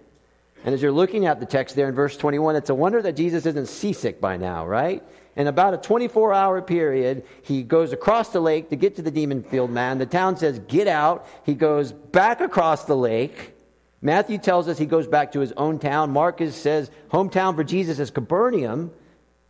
And 0.64 0.74
as 0.74 0.82
you're 0.82 0.92
looking 0.92 1.26
at 1.26 1.40
the 1.40 1.46
text 1.46 1.76
there 1.76 1.88
in 1.88 1.96
verse 1.96 2.18
21, 2.18 2.56
it's 2.56 2.70
a 2.70 2.76
wonder 2.76 3.02
that 3.02 3.16
Jesus 3.16 3.46
isn't 3.46 3.68
seasick 3.68 4.20
by 4.20 4.38
now, 4.38 4.66
right? 4.66 5.04
In 5.36 5.48
about 5.48 5.74
a 5.74 5.78
24 5.78 6.34
hour 6.34 6.62
period, 6.62 7.24
he 7.44 7.64
goes 7.64 7.94
across 7.94 8.30
the 8.30 8.40
lake 8.40 8.70
to 8.70 8.76
get 8.76 8.96
to 8.96 9.02
the 9.02 9.12
demon 9.12 9.44
field 9.44 9.70
man. 9.70 10.00
The 10.00 10.06
town 10.06 10.36
says, 10.36 10.60
Get 10.60 10.88
out. 10.88 11.28
He 11.46 11.54
goes 11.54 11.92
back 11.92 12.42
across 12.42 12.86
the 12.86 12.98
lake 12.98 13.54
Matthew 14.02 14.38
tells 14.38 14.68
us 14.68 14.78
he 14.78 14.86
goes 14.86 15.08
back 15.08 15.32
to 15.32 15.40
his 15.40 15.52
own 15.54 15.80
town. 15.80 16.12
Marcus 16.12 16.56
says 16.56 16.92
hometown 17.12 17.56
for 17.56 17.64
Jesus 17.64 18.00
is 18.00 18.12
Capernaum. 18.12 18.92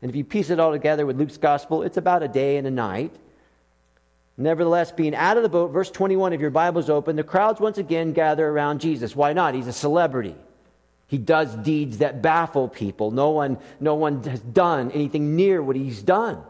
And 0.01 0.09
if 0.09 0.15
you 0.15 0.23
piece 0.23 0.49
it 0.49 0.59
all 0.59 0.71
together 0.71 1.05
with 1.05 1.17
Luke's 1.17 1.37
gospel, 1.37 1.83
it's 1.83 1.97
about 1.97 2.23
a 2.23 2.27
day 2.27 2.57
and 2.57 2.67
a 2.67 2.71
night. 2.71 3.13
Nevertheless, 4.37 4.91
being 4.91 5.15
out 5.15 5.37
of 5.37 5.43
the 5.43 5.49
boat, 5.49 5.71
verse 5.71 5.89
21, 5.89 6.33
if 6.33 6.39
your 6.39 6.51
Bible's 6.51 6.89
open, 6.89 7.15
the 7.15 7.23
crowds 7.23 7.59
once 7.59 7.79
again 7.79 8.13
gather 8.13 8.47
around 8.47 8.81
Jesus. 8.81 9.15
Why 9.15 9.33
not? 9.33 9.55
He's 9.55 9.67
a 9.67 9.73
celebrity. 9.73 10.35
He 11.07 11.17
does 11.17 11.55
deeds 11.55 11.99
that 11.99 12.21
baffle 12.21 12.67
people. 12.67 13.11
No 13.11 13.31
one, 13.31 13.57
no 13.79 13.95
one 13.95 14.21
has 14.23 14.41
done 14.41 14.91
anything 14.91 15.35
near 15.35 15.63
what 15.63 15.75
he's 15.75 16.03
done. 16.03 16.43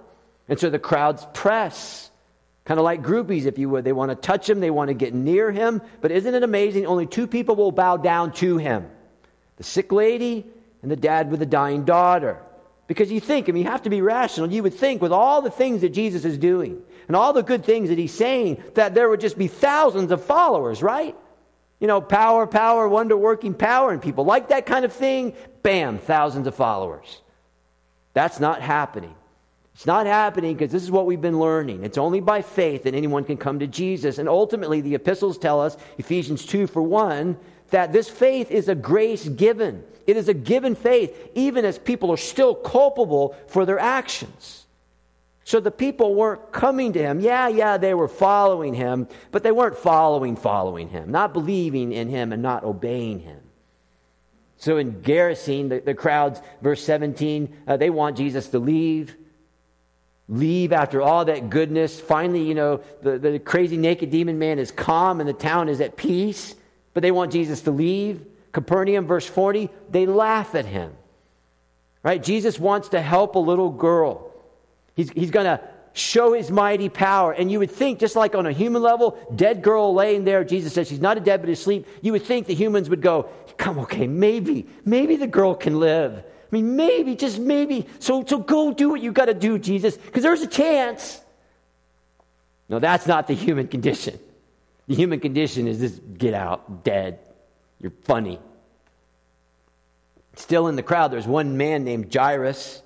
And 0.49 0.59
so 0.59 0.69
the 0.69 0.79
crowds 0.79 1.25
press. 1.33 2.11
Kind 2.67 2.81
of 2.81 2.83
like 2.83 3.01
groupies, 3.01 3.45
if 3.45 3.57
you 3.57 3.69
would. 3.69 3.85
They 3.85 3.93
want 3.93 4.11
to 4.11 4.15
touch 4.15 4.49
him, 4.49 4.59
they 4.59 4.69
want 4.69 4.89
to 4.89 4.93
get 4.93 5.13
near 5.13 5.53
him. 5.53 5.81
But 6.01 6.11
isn't 6.11 6.35
it 6.35 6.43
amazing? 6.43 6.85
Only 6.85 7.05
two 7.05 7.25
people 7.25 7.55
will 7.55 7.71
bow 7.71 7.95
down 7.95 8.33
to 8.33 8.57
him 8.57 8.89
the 9.55 9.63
sick 9.63 9.89
lady 9.93 10.45
and 10.81 10.91
the 10.91 10.97
dad 10.97 11.31
with 11.31 11.39
the 11.39 11.45
dying 11.45 11.85
daughter. 11.85 12.39
Because 12.87 13.09
you 13.09 13.21
think, 13.21 13.47
I 13.47 13.53
mean, 13.53 13.63
you 13.63 13.71
have 13.71 13.83
to 13.83 13.89
be 13.89 14.01
rational. 14.01 14.51
You 14.51 14.63
would 14.63 14.73
think, 14.73 15.01
with 15.01 15.13
all 15.13 15.41
the 15.41 15.49
things 15.49 15.79
that 15.79 15.93
Jesus 15.93 16.25
is 16.25 16.37
doing 16.37 16.81
and 17.07 17.15
all 17.15 17.31
the 17.31 17.41
good 17.41 17.63
things 17.63 17.87
that 17.87 17.97
he's 17.97 18.13
saying, 18.13 18.61
that 18.73 18.93
there 18.93 19.07
would 19.07 19.21
just 19.21 19.37
be 19.37 19.47
thousands 19.47 20.11
of 20.11 20.25
followers, 20.25 20.83
right? 20.83 21.15
You 21.79 21.87
know, 21.87 22.01
power, 22.01 22.45
power, 22.45 22.89
wonder 22.89 23.15
working 23.15 23.53
power, 23.53 23.93
and 23.93 24.01
people 24.01 24.25
like 24.25 24.49
that 24.49 24.65
kind 24.65 24.83
of 24.83 24.91
thing. 24.91 25.35
Bam, 25.63 25.99
thousands 25.99 26.47
of 26.47 26.55
followers. 26.55 27.21
That's 28.13 28.41
not 28.41 28.61
happening. 28.61 29.15
It's 29.77 29.85
not 29.85 30.07
happening 30.07 30.55
because 30.55 30.71
this 30.71 30.81
is 30.81 30.89
what 30.89 31.05
we've 31.05 31.21
been 31.21 31.39
learning. 31.39 31.83
It's 31.83 31.99
only 31.99 32.19
by 32.19 32.41
faith 32.41 32.85
that 32.85 32.95
anyone 32.95 33.23
can 33.23 33.37
come 33.37 33.59
to 33.59 33.67
Jesus. 33.67 34.17
And 34.17 34.27
ultimately, 34.27 34.81
the 34.81 34.95
epistles 34.95 35.37
tell 35.37 35.61
us, 35.61 35.77
Ephesians 35.99 36.47
2 36.47 36.65
for 36.65 36.81
1, 36.81 37.37
that 37.69 37.93
this 37.93 38.09
faith 38.09 38.49
is 38.49 38.69
a 38.69 38.73
grace 38.73 39.27
given. 39.27 39.83
It 40.07 40.17
is 40.17 40.29
a 40.29 40.33
given 40.33 40.73
faith, 40.73 41.15
even 41.35 41.63
as 41.63 41.77
people 41.77 42.11
are 42.11 42.17
still 42.17 42.55
culpable 42.55 43.35
for 43.49 43.67
their 43.67 43.77
actions. 43.77 44.65
So 45.43 45.59
the 45.59 45.69
people 45.69 46.15
weren't 46.15 46.51
coming 46.51 46.93
to 46.93 46.99
him. 46.99 47.19
Yeah, 47.19 47.47
yeah, 47.47 47.77
they 47.77 47.93
were 47.93 48.07
following 48.07 48.73
him, 48.73 49.07
but 49.29 49.43
they 49.43 49.51
weren't 49.51 49.77
following, 49.77 50.37
following 50.37 50.89
him, 50.89 51.11
not 51.11 51.33
believing 51.33 51.91
in 51.91 52.09
him 52.09 52.33
and 52.33 52.41
not 52.41 52.63
obeying 52.63 53.19
him. 53.19 53.41
So 54.55 54.77
in 54.77 55.03
Gerasene, 55.03 55.69
the, 55.69 55.81
the 55.81 55.93
crowds, 55.93 56.41
verse 56.63 56.83
17, 56.83 57.55
uh, 57.67 57.77
they 57.77 57.91
want 57.91 58.17
Jesus 58.17 58.47
to 58.49 58.57
leave 58.57 59.15
leave 60.29 60.73
after 60.73 61.01
all 61.01 61.25
that 61.25 61.49
goodness. 61.49 61.99
Finally, 61.99 62.43
you 62.43 62.55
know, 62.55 62.81
the, 63.01 63.17
the 63.17 63.39
crazy 63.39 63.77
naked 63.77 64.11
demon 64.11 64.37
man 64.39 64.59
is 64.59 64.71
calm 64.71 65.19
and 65.19 65.29
the 65.29 65.33
town 65.33 65.69
is 65.69 65.81
at 65.81 65.95
peace, 65.95 66.55
but 66.93 67.01
they 67.01 67.11
want 67.11 67.31
Jesus 67.31 67.61
to 67.61 67.71
leave. 67.71 68.25
Capernaum, 68.51 69.05
verse 69.05 69.25
40, 69.25 69.69
they 69.89 70.05
laugh 70.05 70.55
at 70.55 70.65
him. 70.65 70.93
Right? 72.03 72.21
Jesus 72.21 72.59
wants 72.59 72.89
to 72.89 73.01
help 73.01 73.35
a 73.35 73.39
little 73.39 73.69
girl. 73.69 74.31
He's, 74.95 75.09
he's 75.11 75.31
going 75.31 75.45
to 75.45 75.61
show 75.93 76.33
his 76.33 76.51
mighty 76.51 76.89
power. 76.89 77.31
And 77.31 77.51
you 77.51 77.59
would 77.59 77.71
think, 77.71 77.99
just 77.99 78.15
like 78.15 78.35
on 78.35 78.45
a 78.45 78.51
human 78.51 78.81
level, 78.81 79.17
dead 79.35 79.61
girl 79.61 79.93
laying 79.93 80.23
there, 80.23 80.43
Jesus 80.43 80.73
says 80.73 80.87
she's 80.87 81.01
not 81.01 81.17
a 81.17 81.19
dead 81.19 81.41
but 81.41 81.49
asleep. 81.49 81.87
You 82.01 82.13
would 82.13 82.23
think 82.23 82.47
the 82.47 82.53
humans 82.53 82.89
would 82.89 83.01
go, 83.01 83.29
come, 83.57 83.79
okay, 83.79 84.07
maybe, 84.07 84.67
maybe 84.85 85.15
the 85.15 85.27
girl 85.27 85.55
can 85.55 85.79
live. 85.79 86.23
I 86.49 86.55
mean, 86.55 86.77
maybe, 86.77 87.15
just 87.15 87.39
maybe. 87.39 87.87
So, 87.99 88.23
so 88.25 88.37
go 88.37 88.71
do 88.73 88.89
what 88.89 89.01
you 89.01 89.11
got 89.11 89.25
to 89.25 89.33
do, 89.33 89.59
Jesus, 89.59 89.97
because 89.97 90.23
there's 90.23 90.41
a 90.41 90.47
chance. 90.47 91.19
No, 92.69 92.79
that's 92.79 93.05
not 93.05 93.27
the 93.27 93.33
human 93.33 93.67
condition. 93.67 94.17
The 94.87 94.95
human 94.95 95.19
condition 95.19 95.67
is 95.67 95.79
just 95.79 96.17
get 96.17 96.33
out, 96.33 96.85
dead. 96.85 97.19
You're 97.79 97.91
funny. 98.03 98.39
Still 100.35 100.67
in 100.67 100.75
the 100.77 100.83
crowd, 100.83 101.11
there's 101.11 101.27
one 101.27 101.57
man 101.57 101.83
named 101.83 102.13
Jairus. 102.13 102.81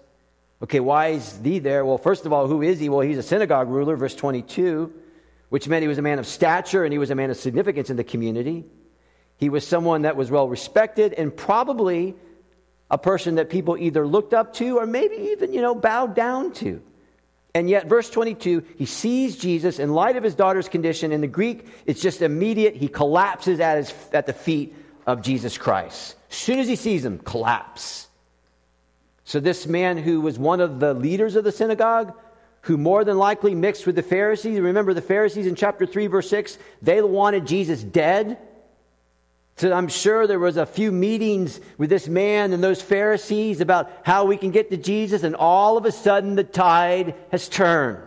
Okay, 0.63 0.79
why 0.79 1.09
is 1.09 1.39
he 1.43 1.59
there? 1.59 1.85
Well, 1.85 1.97
first 1.97 2.25
of 2.25 2.33
all, 2.33 2.47
who 2.47 2.61
is 2.61 2.79
he? 2.79 2.89
Well, 2.89 3.01
he's 3.01 3.17
a 3.17 3.23
synagogue 3.23 3.69
ruler, 3.69 3.95
verse 3.95 4.15
22, 4.15 4.91
which 5.49 5.67
meant 5.67 5.81
he 5.81 5.87
was 5.87 5.97
a 5.97 6.03
man 6.03 6.17
of 6.17 6.25
stature 6.25 6.83
and 6.83 6.91
he 6.91 6.97
was 6.97 7.11
a 7.11 7.15
man 7.15 7.29
of 7.29 7.37
significance 7.37 7.89
in 7.89 7.97
the 7.97 8.03
community. 8.03 8.65
He 9.37 9.49
was 9.49 9.67
someone 9.67 10.03
that 10.03 10.15
was 10.15 10.31
well 10.31 10.47
respected 10.47 11.13
and 11.13 11.35
probably 11.35 12.15
a 12.91 12.97
person 12.97 13.35
that 13.35 13.49
people 13.49 13.77
either 13.77 14.05
looked 14.05 14.33
up 14.33 14.53
to 14.55 14.77
or 14.77 14.85
maybe 14.85 15.15
even, 15.31 15.53
you 15.53 15.61
know, 15.61 15.73
bowed 15.73 16.13
down 16.13 16.51
to. 16.51 16.81
And 17.55 17.69
yet, 17.69 17.87
verse 17.87 18.09
22, 18.09 18.63
he 18.77 18.85
sees 18.85 19.37
Jesus 19.37 19.79
in 19.79 19.93
light 19.93 20.17
of 20.17 20.23
his 20.23 20.35
daughter's 20.35 20.69
condition. 20.69 21.11
In 21.11 21.21
the 21.21 21.27
Greek, 21.27 21.65
it's 21.85 22.01
just 22.01 22.21
immediate. 22.21 22.75
He 22.75 22.89
collapses 22.89 23.59
at, 23.59 23.77
his, 23.77 23.93
at 24.11 24.25
the 24.25 24.33
feet 24.33 24.75
of 25.07 25.21
Jesus 25.21 25.57
Christ. 25.57 26.15
As 26.29 26.35
soon 26.35 26.59
as 26.59 26.67
he 26.67 26.75
sees 26.75 27.03
him, 27.03 27.19
collapse. 27.19 28.07
So, 29.23 29.39
this 29.39 29.65
man 29.65 29.97
who 29.97 30.21
was 30.21 30.37
one 30.37 30.59
of 30.59 30.79
the 30.79 30.93
leaders 30.93 31.35
of 31.35 31.45
the 31.45 31.51
synagogue, 31.51 32.13
who 32.61 32.77
more 32.77 33.03
than 33.03 33.17
likely 33.17 33.55
mixed 33.55 33.85
with 33.85 33.95
the 33.95 34.03
Pharisees, 34.03 34.59
remember 34.59 34.93
the 34.93 35.01
Pharisees 35.01 35.47
in 35.47 35.55
chapter 35.55 35.85
3, 35.85 36.07
verse 36.07 36.29
6, 36.29 36.57
they 36.81 37.01
wanted 37.01 37.45
Jesus 37.45 37.81
dead. 37.81 38.37
So 39.57 39.71
I'm 39.71 39.89
sure 39.89 40.25
there 40.25 40.39
was 40.39 40.57
a 40.57 40.65
few 40.65 40.91
meetings 40.91 41.59
with 41.77 41.89
this 41.89 42.07
man 42.07 42.51
and 42.51 42.63
those 42.63 42.81
Pharisees 42.81 43.61
about 43.61 43.91
how 44.03 44.25
we 44.25 44.37
can 44.37 44.51
get 44.51 44.71
to 44.71 44.77
Jesus, 44.77 45.23
and 45.23 45.35
all 45.35 45.77
of 45.77 45.85
a 45.85 45.91
sudden 45.91 46.35
the 46.35 46.43
tide 46.43 47.13
has 47.31 47.47
turned, 47.47 47.99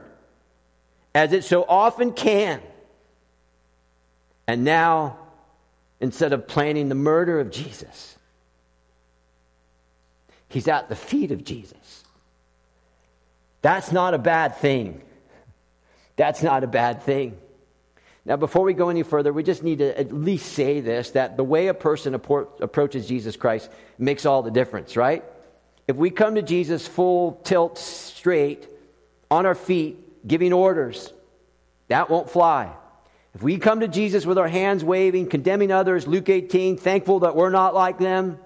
as 1.15 1.33
it 1.33 1.45
so 1.45 1.65
often 1.69 2.13
can. 2.13 2.61
And 4.47 4.65
now, 4.65 5.19
instead 6.01 6.33
of 6.33 6.49
planning 6.49 6.89
the 6.89 6.95
murder 6.95 7.39
of 7.39 7.51
Jesus, 7.51 8.19
he's 10.49 10.67
at 10.67 10.89
the 10.89 10.97
feet 10.97 11.31
of 11.31 11.45
Jesus. 11.45 12.05
That's 13.63 13.93
not 13.93 14.13
a 14.13 14.19
bad 14.19 14.57
thing. 14.57 15.01
That's 16.17 16.43
not 16.43 16.65
a 16.65 16.67
bad 16.67 17.03
thing. 17.03 17.39
Now, 18.27 18.37
before 18.37 18.63
we 18.63 18.73
go 18.73 18.89
any 18.89 19.03
further, 19.03 19.33
we 19.33 19.43
just 19.43 19.63
need 19.63 19.79
to 19.79 19.99
at 19.99 20.13
least 20.13 20.53
say 20.53 20.81
this 20.81 21.11
that 21.11 21.37
the 21.37 21.45
way 21.45 21.69
a 21.69 21.75
person 21.75 22.15
approaches 22.15 23.07
Jesus 23.07 23.37
Christ 23.37 23.71
makes 23.99 24.25
all 24.25 24.43
the 24.43 24.51
difference, 24.51 24.97
right? 24.97 25.25
If 25.87 25.97
we 25.97 26.11
come 26.11 26.37
to 26.37 26.43
Jesus 26.43 26.87
full 26.87 27.41
tilt 27.45 27.77
straight, 27.77 28.69
on 29.31 29.47
our 29.47 29.55
feet, 29.55 30.27
giving 30.27 30.53
orders, 30.53 31.13
that 31.89 32.09
won't 32.09 32.31
fly. 32.31 32.73
If 33.35 33.43
we 33.43 33.59
come 33.59 33.81
to 33.81 33.89
Jesus 33.89 34.25
with 34.25 34.39
our 34.39 34.49
hands 34.49 34.85
waving, 34.85 35.29
condemning 35.29 35.73
others, 35.73 36.07
Luke 36.07 36.29
18, 36.29 36.77
thankful 36.77 37.21
that 37.21 37.35
we're 37.35 37.51
not 37.51 37.75
like 37.75 37.99
them, 37.99 38.39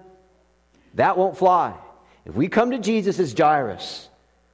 that 0.95 1.17
won't 1.17 1.37
fly. 1.37 1.75
If 2.25 2.35
we 2.35 2.47
come 2.47 2.71
to 2.71 2.79
Jesus 2.79 3.19
as 3.19 3.33
Jairus, 3.33 4.08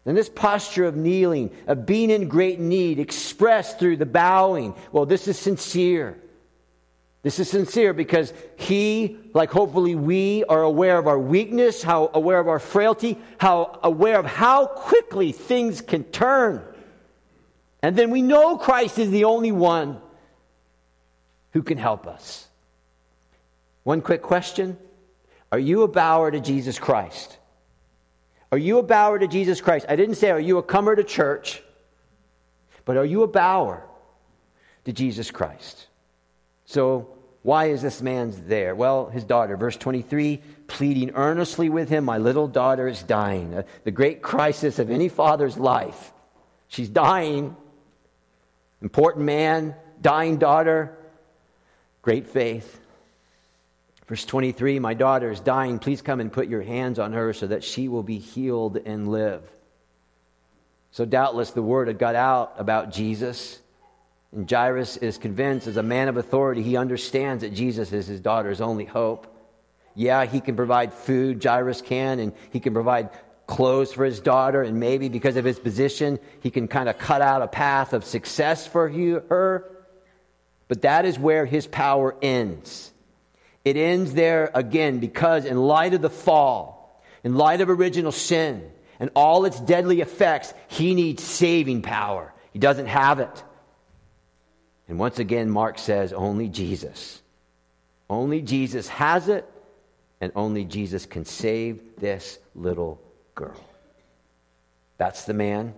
then 0.05 0.15
this 0.15 0.29
posture 0.29 0.85
of 0.85 0.95
kneeling, 0.95 1.51
of 1.67 1.85
being 1.85 2.11
in 2.11 2.27
great 2.27 2.59
need, 2.59 2.99
expressed 2.99 3.79
through 3.79 3.97
the 3.97 4.05
bowing, 4.05 4.75
well, 4.91 5.05
this 5.05 5.27
is 5.27 5.37
sincere. 5.37 6.15
This 7.23 7.39
is 7.39 7.49
sincere 7.49 7.91
because 7.91 8.31
he, 8.55 9.17
like 9.33 9.49
hopefully 9.49 9.95
we, 9.95 10.43
are 10.43 10.61
aware 10.61 10.99
of 10.99 11.07
our 11.07 11.17
weakness, 11.17 11.81
how 11.81 12.11
aware 12.13 12.39
of 12.39 12.47
our 12.47 12.59
frailty, 12.59 13.17
how 13.39 13.79
aware 13.81 14.19
of 14.19 14.27
how 14.27 14.67
quickly 14.67 15.31
things 15.31 15.81
can 15.81 16.03
turn. 16.03 16.63
And 17.81 17.95
then 17.95 18.11
we 18.11 18.21
know 18.21 18.57
Christ 18.57 18.99
is 18.99 19.09
the 19.09 19.23
only 19.23 19.51
one 19.51 19.99
who 21.53 21.63
can 21.63 21.79
help 21.79 22.05
us. 22.05 22.47
One 23.81 24.01
quick 24.01 24.21
question 24.21 24.77
Are 25.51 25.57
you 25.57 25.81
a 25.81 25.87
bower 25.87 26.29
to 26.29 26.39
Jesus 26.39 26.77
Christ? 26.77 27.34
Are 28.51 28.57
you 28.57 28.77
a 28.77 28.83
bower 28.83 29.19
to 29.19 29.27
Jesus 29.27 29.61
Christ? 29.61 29.85
I 29.89 29.95
didn't 29.95 30.15
say, 30.15 30.31
Are 30.31 30.39
you 30.39 30.57
a 30.57 30.63
comer 30.63 30.95
to 30.95 31.03
church? 31.03 31.61
But 32.85 32.97
are 32.97 33.05
you 33.05 33.23
a 33.23 33.27
bower 33.27 33.83
to 34.85 34.93
Jesus 34.93 35.31
Christ? 35.31 35.87
So, 36.65 37.09
why 37.41 37.65
is 37.65 37.81
this 37.81 38.01
man 38.01 38.33
there? 38.47 38.73
Well, 38.73 39.07
his 39.09 39.23
daughter, 39.23 39.55
verse 39.55 39.77
23, 39.77 40.41
pleading 40.67 41.11
earnestly 41.11 41.69
with 41.69 41.89
him, 41.89 42.03
My 42.03 42.17
little 42.17 42.47
daughter 42.47 42.87
is 42.87 43.03
dying. 43.03 43.53
Uh, 43.53 43.63
the 43.83 43.91
great 43.91 44.21
crisis 44.21 44.79
of 44.79 44.89
any 44.89 45.09
father's 45.09 45.57
life. 45.57 46.11
She's 46.67 46.89
dying. 46.89 47.55
Important 48.81 49.25
man, 49.25 49.75
dying 50.01 50.37
daughter. 50.37 50.97
Great 52.01 52.27
faith. 52.27 52.79
Verse 54.07 54.25
23 54.25 54.79
My 54.79 54.93
daughter 54.93 55.31
is 55.31 55.39
dying. 55.39 55.79
Please 55.79 56.01
come 56.01 56.19
and 56.19 56.31
put 56.31 56.47
your 56.47 56.61
hands 56.61 56.99
on 56.99 57.13
her 57.13 57.33
so 57.33 57.47
that 57.47 57.63
she 57.63 57.87
will 57.87 58.03
be 58.03 58.19
healed 58.19 58.77
and 58.77 59.07
live. 59.07 59.43
So, 60.91 61.05
doubtless, 61.05 61.51
the 61.51 61.61
word 61.61 61.87
had 61.87 61.99
got 61.99 62.15
out 62.15 62.55
about 62.57 62.91
Jesus. 62.91 63.59
And 64.31 64.49
Jairus 64.49 64.97
is 64.97 65.17
convinced, 65.17 65.67
as 65.67 65.77
a 65.77 65.83
man 65.83 66.07
of 66.07 66.17
authority, 66.17 66.61
he 66.61 66.77
understands 66.77 67.41
that 67.41 67.53
Jesus 67.53 67.91
is 67.93 68.07
his 68.07 68.19
daughter's 68.19 68.61
only 68.61 68.85
hope. 68.85 69.27
Yeah, 69.93 70.25
he 70.25 70.41
can 70.41 70.55
provide 70.55 70.93
food, 70.93 71.43
Jairus 71.43 71.81
can, 71.81 72.19
and 72.19 72.33
he 72.51 72.59
can 72.59 72.73
provide 72.73 73.09
clothes 73.47 73.93
for 73.93 74.03
his 74.03 74.19
daughter, 74.19 74.61
and 74.61 74.79
maybe 74.79 75.07
because 75.07 75.37
of 75.37 75.45
his 75.45 75.59
position, 75.59 76.19
he 76.41 76.49
can 76.49 76.67
kind 76.67 76.89
of 76.89 76.97
cut 76.97 77.21
out 77.21 77.41
a 77.41 77.47
path 77.47 77.93
of 77.93 78.03
success 78.03 78.67
for 78.67 78.89
her. 78.89 79.71
But 80.67 80.81
that 80.81 81.05
is 81.05 81.17
where 81.17 81.45
his 81.45 81.67
power 81.67 82.15
ends. 82.21 82.91
It 83.65 83.75
ends 83.77 84.13
there 84.13 84.51
again 84.53 84.99
because, 84.99 85.43
in 85.43 85.57
light 85.57 85.93
of 85.93 86.01
the 86.01 86.09
fall, 86.09 87.03
in 87.23 87.35
light 87.35 87.61
of 87.61 87.69
original 87.69 88.11
sin, 88.11 88.71
and 88.99 89.09
all 89.15 89.45
its 89.45 89.59
deadly 89.59 89.99
effects, 89.99 90.53
he 90.67 90.93
needs 90.93 91.23
saving 91.23 91.81
power. 91.81 92.31
He 92.53 92.59
doesn't 92.59 92.85
have 92.85 93.19
it. 93.19 93.43
And 94.87 94.99
once 94.99 95.19
again, 95.19 95.49
Mark 95.49 95.79
says 95.79 96.13
only 96.13 96.47
Jesus. 96.47 97.21
Only 98.09 98.41
Jesus 98.41 98.87
has 98.87 99.27
it, 99.27 99.49
and 100.21 100.31
only 100.35 100.63
Jesus 100.63 101.05
can 101.07 101.25
save 101.25 101.81
this 101.97 102.37
little 102.53 103.01
girl. 103.33 103.59
That's 104.97 105.25
the 105.25 105.33
man. 105.33 105.73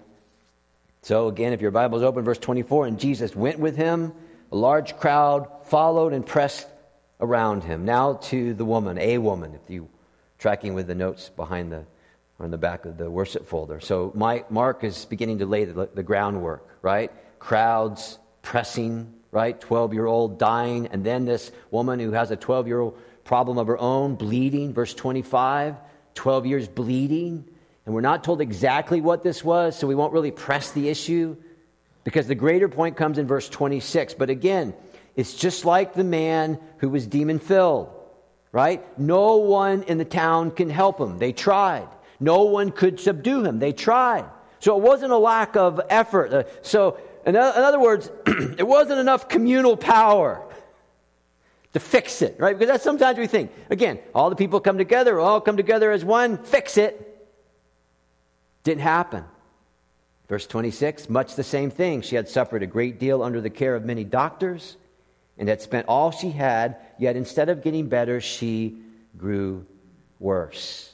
So, 1.03 1.29
again, 1.29 1.53
if 1.53 1.61
your 1.61 1.71
Bible 1.71 1.97
is 1.97 2.03
open, 2.03 2.25
verse 2.25 2.37
24, 2.37 2.85
and 2.85 2.99
Jesus 2.99 3.33
went 3.35 3.59
with 3.59 3.77
him 3.77 4.11
a 4.51 4.55
large 4.55 4.97
crowd 4.97 5.47
followed 5.65 6.13
and 6.13 6.25
pressed 6.25 6.67
around 7.19 7.63
him. 7.63 7.85
Now 7.85 8.13
to 8.13 8.53
the 8.53 8.65
woman, 8.65 8.97
a 8.97 9.17
woman, 9.17 9.53
if 9.55 9.69
you 9.69 9.89
tracking 10.37 10.73
with 10.73 10.87
the 10.87 10.95
notes 10.95 11.29
behind 11.29 11.71
the 11.71 11.85
on 12.39 12.51
the 12.51 12.57
back 12.57 12.85
of 12.85 12.97
the 12.97 13.09
worship 13.09 13.47
folder. 13.47 13.79
So 13.79 14.11
my, 14.13 14.45
Mark 14.49 14.83
is 14.83 15.05
beginning 15.05 15.39
to 15.39 15.45
lay 15.45 15.65
the, 15.65 15.89
the 15.93 16.03
groundwork, 16.03 16.67
right? 16.81 17.11
Crowds 17.39 18.19
pressing, 18.43 19.11
right? 19.31 19.59
12 19.59 19.93
year 19.93 20.05
old 20.05 20.37
dying, 20.37 20.87
and 20.87 21.03
then 21.03 21.25
this 21.25 21.51
woman 21.71 21.99
who 21.99 22.11
has 22.11 22.29
a 22.31 22.35
12 22.35 22.67
year 22.67 22.79
old 22.79 22.97
problem 23.23 23.57
of 23.57 23.67
her 23.67 23.77
own, 23.77 24.15
bleeding, 24.15 24.73
verse 24.73 24.93
25, 24.93 25.75
12 26.13 26.45
years 26.45 26.67
bleeding. 26.67 27.45
And 27.85 27.95
we're 27.95 28.01
not 28.01 28.23
told 28.23 28.41
exactly 28.41 29.01
what 29.01 29.23
this 29.23 29.43
was, 29.43 29.77
so 29.77 29.87
we 29.87 29.95
won't 29.95 30.13
really 30.13 30.31
press 30.31 30.71
the 30.71 30.89
issue 30.89 31.35
because 32.03 32.27
the 32.27 32.35
greater 32.35 32.69
point 32.69 32.97
comes 32.97 33.17
in 33.17 33.27
verse 33.27 33.49
26. 33.49 34.13
But 34.13 34.29
again, 34.29 34.73
it's 35.17 35.33
just 35.33 35.65
like 35.65 35.95
the 35.95 36.03
man 36.03 36.59
who 36.77 36.89
was 36.89 37.07
demon 37.07 37.39
filled, 37.39 37.89
right? 38.51 38.85
No 38.99 39.37
one 39.37 39.81
in 39.83 39.97
the 39.97 40.05
town 40.05 40.51
can 40.51 40.69
help 40.69 41.01
him. 41.01 41.17
They 41.17 41.33
tried. 41.33 41.87
No 42.19 42.43
one 42.43 42.71
could 42.71 42.99
subdue 42.99 43.43
him. 43.43 43.57
They 43.57 43.73
tried. 43.73 44.25
So 44.59 44.77
it 44.77 44.83
wasn't 44.83 45.11
a 45.11 45.17
lack 45.17 45.57
of 45.57 45.81
effort. 45.89 46.31
Uh, 46.31 46.43
so, 46.61 46.99
in 47.25 47.35
other 47.35 47.79
words, 47.79 48.11
it 48.27 48.65
wasn't 48.67 48.99
enough 48.99 49.27
communal 49.27 49.75
power 49.75 50.43
to 51.73 51.79
fix 51.79 52.21
it, 52.21 52.39
right? 52.39 52.57
Because 52.57 52.71
that's 52.71 52.83
sometimes 52.83 53.17
we 53.17 53.25
think, 53.25 53.51
again, 53.71 53.99
all 54.13 54.29
the 54.29 54.35
people 54.35 54.59
come 54.59 54.77
together, 54.77 55.19
all 55.19 55.41
come 55.41 55.57
together 55.57 55.91
as 55.91 56.05
one, 56.05 56.37
fix 56.37 56.77
it. 56.77 57.27
Didn't 58.63 58.81
happen. 58.81 59.23
Verse 60.29 60.45
26, 60.45 61.09
much 61.09 61.35
the 61.35 61.43
same 61.43 61.71
thing. 61.71 62.01
She 62.01 62.15
had 62.15 62.29
suffered 62.29 62.61
a 62.61 62.67
great 62.67 62.99
deal 62.99 63.23
under 63.23 63.41
the 63.41 63.49
care 63.49 63.75
of 63.75 63.83
many 63.83 64.03
doctors 64.03 64.77
and 65.37 65.47
had 65.49 65.61
spent 65.61 65.87
all 65.87 66.11
she 66.11 66.31
had, 66.31 66.77
yet 66.97 67.15
instead 67.15 67.49
of 67.49 67.63
getting 67.63 67.87
better, 67.87 68.19
she 68.19 68.77
grew 69.17 69.65
worse. 70.19 70.93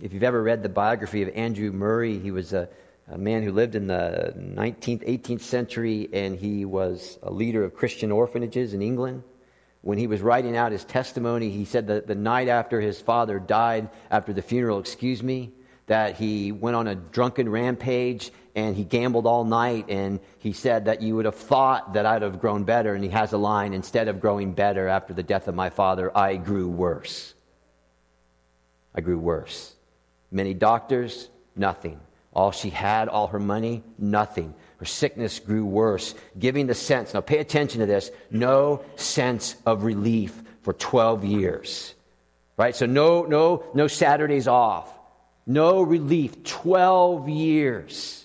If 0.00 0.12
you've 0.12 0.22
ever 0.22 0.42
read 0.42 0.62
the 0.62 0.68
biography 0.68 1.22
of 1.22 1.30
Andrew 1.34 1.70
Murray, 1.70 2.18
he 2.18 2.30
was 2.30 2.52
a, 2.52 2.68
a 3.10 3.18
man 3.18 3.42
who 3.42 3.52
lived 3.52 3.74
in 3.74 3.86
the 3.86 4.34
19th, 4.36 5.06
18th 5.06 5.42
century, 5.42 6.08
and 6.12 6.36
he 6.36 6.64
was 6.64 7.18
a 7.22 7.30
leader 7.30 7.62
of 7.64 7.74
Christian 7.74 8.10
orphanages 8.10 8.74
in 8.74 8.82
England. 8.82 9.22
When 9.82 9.98
he 9.98 10.06
was 10.06 10.22
writing 10.22 10.56
out 10.56 10.72
his 10.72 10.84
testimony, 10.84 11.50
he 11.50 11.66
said 11.66 11.88
that 11.88 12.06
the 12.06 12.14
night 12.14 12.48
after 12.48 12.80
his 12.80 13.00
father 13.00 13.38
died, 13.38 13.90
after 14.10 14.32
the 14.32 14.42
funeral, 14.42 14.78
excuse 14.78 15.22
me, 15.22 15.52
that 15.86 16.16
he 16.16 16.52
went 16.52 16.74
on 16.74 16.88
a 16.88 16.94
drunken 16.94 17.48
rampage 17.48 18.32
and 18.54 18.76
he 18.76 18.84
gambled 18.84 19.26
all 19.26 19.44
night 19.44 19.86
and 19.88 20.20
he 20.38 20.52
said 20.52 20.84
that 20.84 21.02
you 21.02 21.16
would 21.16 21.24
have 21.24 21.34
thought 21.34 21.94
that 21.94 22.06
I'd 22.06 22.22
have 22.22 22.40
grown 22.40 22.64
better 22.64 22.94
and 22.94 23.02
he 23.02 23.10
has 23.10 23.32
a 23.32 23.38
line 23.38 23.72
instead 23.72 24.08
of 24.08 24.20
growing 24.20 24.52
better 24.52 24.86
after 24.86 25.12
the 25.12 25.22
death 25.22 25.48
of 25.48 25.54
my 25.54 25.70
father 25.70 26.16
I 26.16 26.36
grew 26.36 26.68
worse. 26.68 27.34
I 28.94 29.00
grew 29.00 29.18
worse. 29.18 29.74
Many 30.30 30.54
doctors 30.54 31.28
nothing. 31.56 32.00
All 32.32 32.52
she 32.52 32.70
had 32.70 33.08
all 33.08 33.28
her 33.28 33.40
money 33.40 33.82
nothing. 33.98 34.54
Her 34.78 34.84
sickness 34.84 35.40
grew 35.40 35.64
worse. 35.64 36.14
Giving 36.38 36.66
the 36.66 36.74
sense 36.74 37.14
now 37.14 37.20
pay 37.20 37.38
attention 37.38 37.80
to 37.80 37.86
this 37.86 38.10
no 38.30 38.84
sense 38.96 39.56
of 39.66 39.84
relief 39.84 40.42
for 40.62 40.72
12 40.72 41.24
years. 41.24 41.94
Right? 42.56 42.74
So 42.74 42.86
no 42.86 43.24
no 43.24 43.64
no 43.74 43.88
Saturdays 43.88 44.46
off. 44.46 44.90
No 45.46 45.82
relief. 45.82 46.44
12 46.44 47.28
years. 47.28 48.23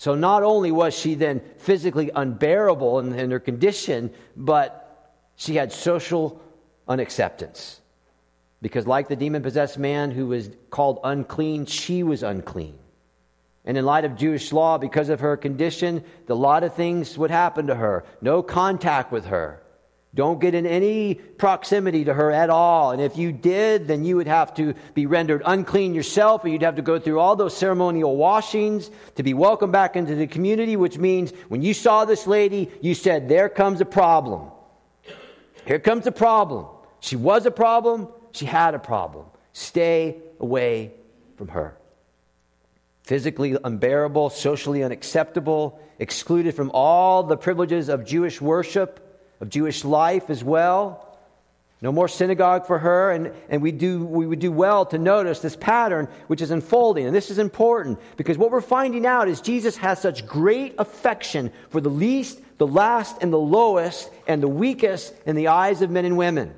So 0.00 0.14
not 0.14 0.42
only 0.42 0.72
was 0.72 0.94
she 0.94 1.14
then 1.14 1.42
physically 1.58 2.10
unbearable 2.16 3.00
in, 3.00 3.12
in 3.12 3.30
her 3.32 3.38
condition, 3.38 4.10
but 4.34 5.12
she 5.36 5.56
had 5.56 5.74
social 5.74 6.40
unacceptance. 6.88 7.82
Because, 8.62 8.86
like 8.86 9.08
the 9.08 9.16
demon 9.16 9.42
possessed 9.42 9.76
man 9.76 10.10
who 10.10 10.28
was 10.28 10.48
called 10.70 11.00
unclean, 11.04 11.66
she 11.66 12.02
was 12.02 12.22
unclean. 12.22 12.78
And 13.66 13.76
in 13.76 13.84
light 13.84 14.06
of 14.06 14.16
Jewish 14.16 14.54
law, 14.54 14.78
because 14.78 15.10
of 15.10 15.20
her 15.20 15.36
condition, 15.36 16.02
a 16.30 16.34
lot 16.34 16.64
of 16.64 16.72
things 16.72 17.18
would 17.18 17.30
happen 17.30 17.66
to 17.66 17.74
her. 17.74 18.06
No 18.22 18.42
contact 18.42 19.12
with 19.12 19.26
her. 19.26 19.62
Don't 20.12 20.40
get 20.40 20.56
in 20.56 20.66
any 20.66 21.14
proximity 21.14 22.04
to 22.04 22.14
her 22.14 22.32
at 22.32 22.50
all. 22.50 22.90
And 22.90 23.00
if 23.00 23.16
you 23.16 23.30
did, 23.30 23.86
then 23.86 24.04
you 24.04 24.16
would 24.16 24.26
have 24.26 24.52
to 24.54 24.74
be 24.92 25.06
rendered 25.06 25.42
unclean 25.46 25.94
yourself, 25.94 26.44
or 26.44 26.48
you'd 26.48 26.62
have 26.62 26.76
to 26.76 26.82
go 26.82 26.98
through 26.98 27.20
all 27.20 27.36
those 27.36 27.56
ceremonial 27.56 28.16
washings 28.16 28.90
to 29.14 29.22
be 29.22 29.34
welcomed 29.34 29.72
back 29.72 29.94
into 29.94 30.16
the 30.16 30.26
community, 30.26 30.74
which 30.74 30.98
means 30.98 31.32
when 31.48 31.62
you 31.62 31.72
saw 31.72 32.04
this 32.04 32.26
lady, 32.26 32.68
you 32.80 32.94
said, 32.94 33.28
There 33.28 33.48
comes 33.48 33.80
a 33.80 33.84
problem. 33.84 34.50
Here 35.64 35.78
comes 35.78 36.06
a 36.08 36.12
problem. 36.12 36.66
She 36.98 37.14
was 37.14 37.46
a 37.46 37.50
problem, 37.52 38.08
she 38.32 38.46
had 38.46 38.74
a 38.74 38.80
problem. 38.80 39.26
Stay 39.52 40.16
away 40.40 40.92
from 41.36 41.48
her. 41.48 41.76
physically 43.02 43.56
unbearable, 43.64 44.30
socially 44.30 44.84
unacceptable, 44.84 45.80
excluded 45.98 46.54
from 46.54 46.70
all 46.72 47.24
the 47.24 47.36
privileges 47.36 47.88
of 47.88 48.04
Jewish 48.04 48.40
worship, 48.40 49.09
of 49.40 49.48
Jewish 49.48 49.84
life 49.84 50.30
as 50.30 50.44
well. 50.44 51.06
No 51.82 51.92
more 51.92 52.08
synagogue 52.08 52.66
for 52.66 52.78
her, 52.78 53.10
and, 53.10 53.32
and 53.48 53.62
we, 53.62 53.72
do, 53.72 54.04
we 54.04 54.26
would 54.26 54.38
do 54.38 54.52
well 54.52 54.84
to 54.86 54.98
notice 54.98 55.40
this 55.40 55.56
pattern 55.56 56.08
which 56.26 56.42
is 56.42 56.50
unfolding. 56.50 57.06
And 57.06 57.16
this 57.16 57.30
is 57.30 57.38
important 57.38 57.98
because 58.18 58.36
what 58.36 58.50
we're 58.50 58.60
finding 58.60 59.06
out 59.06 59.28
is 59.28 59.40
Jesus 59.40 59.78
has 59.78 59.98
such 59.98 60.26
great 60.26 60.74
affection 60.76 61.50
for 61.70 61.80
the 61.80 61.88
least, 61.88 62.38
the 62.58 62.66
last, 62.66 63.22
and 63.22 63.32
the 63.32 63.38
lowest, 63.38 64.10
and 64.26 64.42
the 64.42 64.48
weakest 64.48 65.14
in 65.24 65.36
the 65.36 65.48
eyes 65.48 65.80
of 65.80 65.90
men 65.90 66.04
and 66.04 66.18
women. 66.18 66.54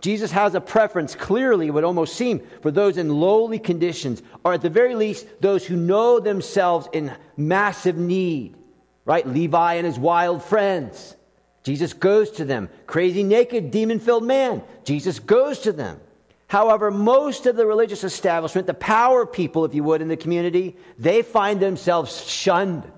Jesus 0.00 0.30
has 0.30 0.54
a 0.54 0.60
preference, 0.60 1.16
clearly, 1.16 1.66
it 1.66 1.70
would 1.70 1.84
almost 1.84 2.14
seem, 2.14 2.40
for 2.62 2.70
those 2.70 2.96
in 2.96 3.08
lowly 3.08 3.58
conditions, 3.58 4.22
or 4.44 4.54
at 4.54 4.62
the 4.62 4.70
very 4.70 4.94
least, 4.94 5.26
those 5.40 5.66
who 5.66 5.76
know 5.76 6.20
themselves 6.20 6.88
in 6.92 7.12
massive 7.36 7.98
need, 7.98 8.56
right? 9.04 9.26
Levi 9.26 9.74
and 9.74 9.86
his 9.86 9.98
wild 9.98 10.42
friends. 10.42 11.16
Jesus 11.62 11.92
goes 11.92 12.30
to 12.32 12.44
them. 12.44 12.68
Crazy, 12.86 13.22
naked, 13.22 13.70
demon 13.70 14.00
filled 14.00 14.24
man. 14.24 14.62
Jesus 14.84 15.18
goes 15.18 15.60
to 15.60 15.72
them. 15.72 16.00
However, 16.46 16.90
most 16.90 17.46
of 17.46 17.54
the 17.56 17.66
religious 17.66 18.02
establishment, 18.02 18.66
the 18.66 18.74
power 18.74 19.24
people, 19.24 19.64
if 19.64 19.74
you 19.74 19.84
would, 19.84 20.02
in 20.02 20.08
the 20.08 20.16
community, 20.16 20.76
they 20.98 21.22
find 21.22 21.60
themselves 21.60 22.28
shunned 22.28 22.90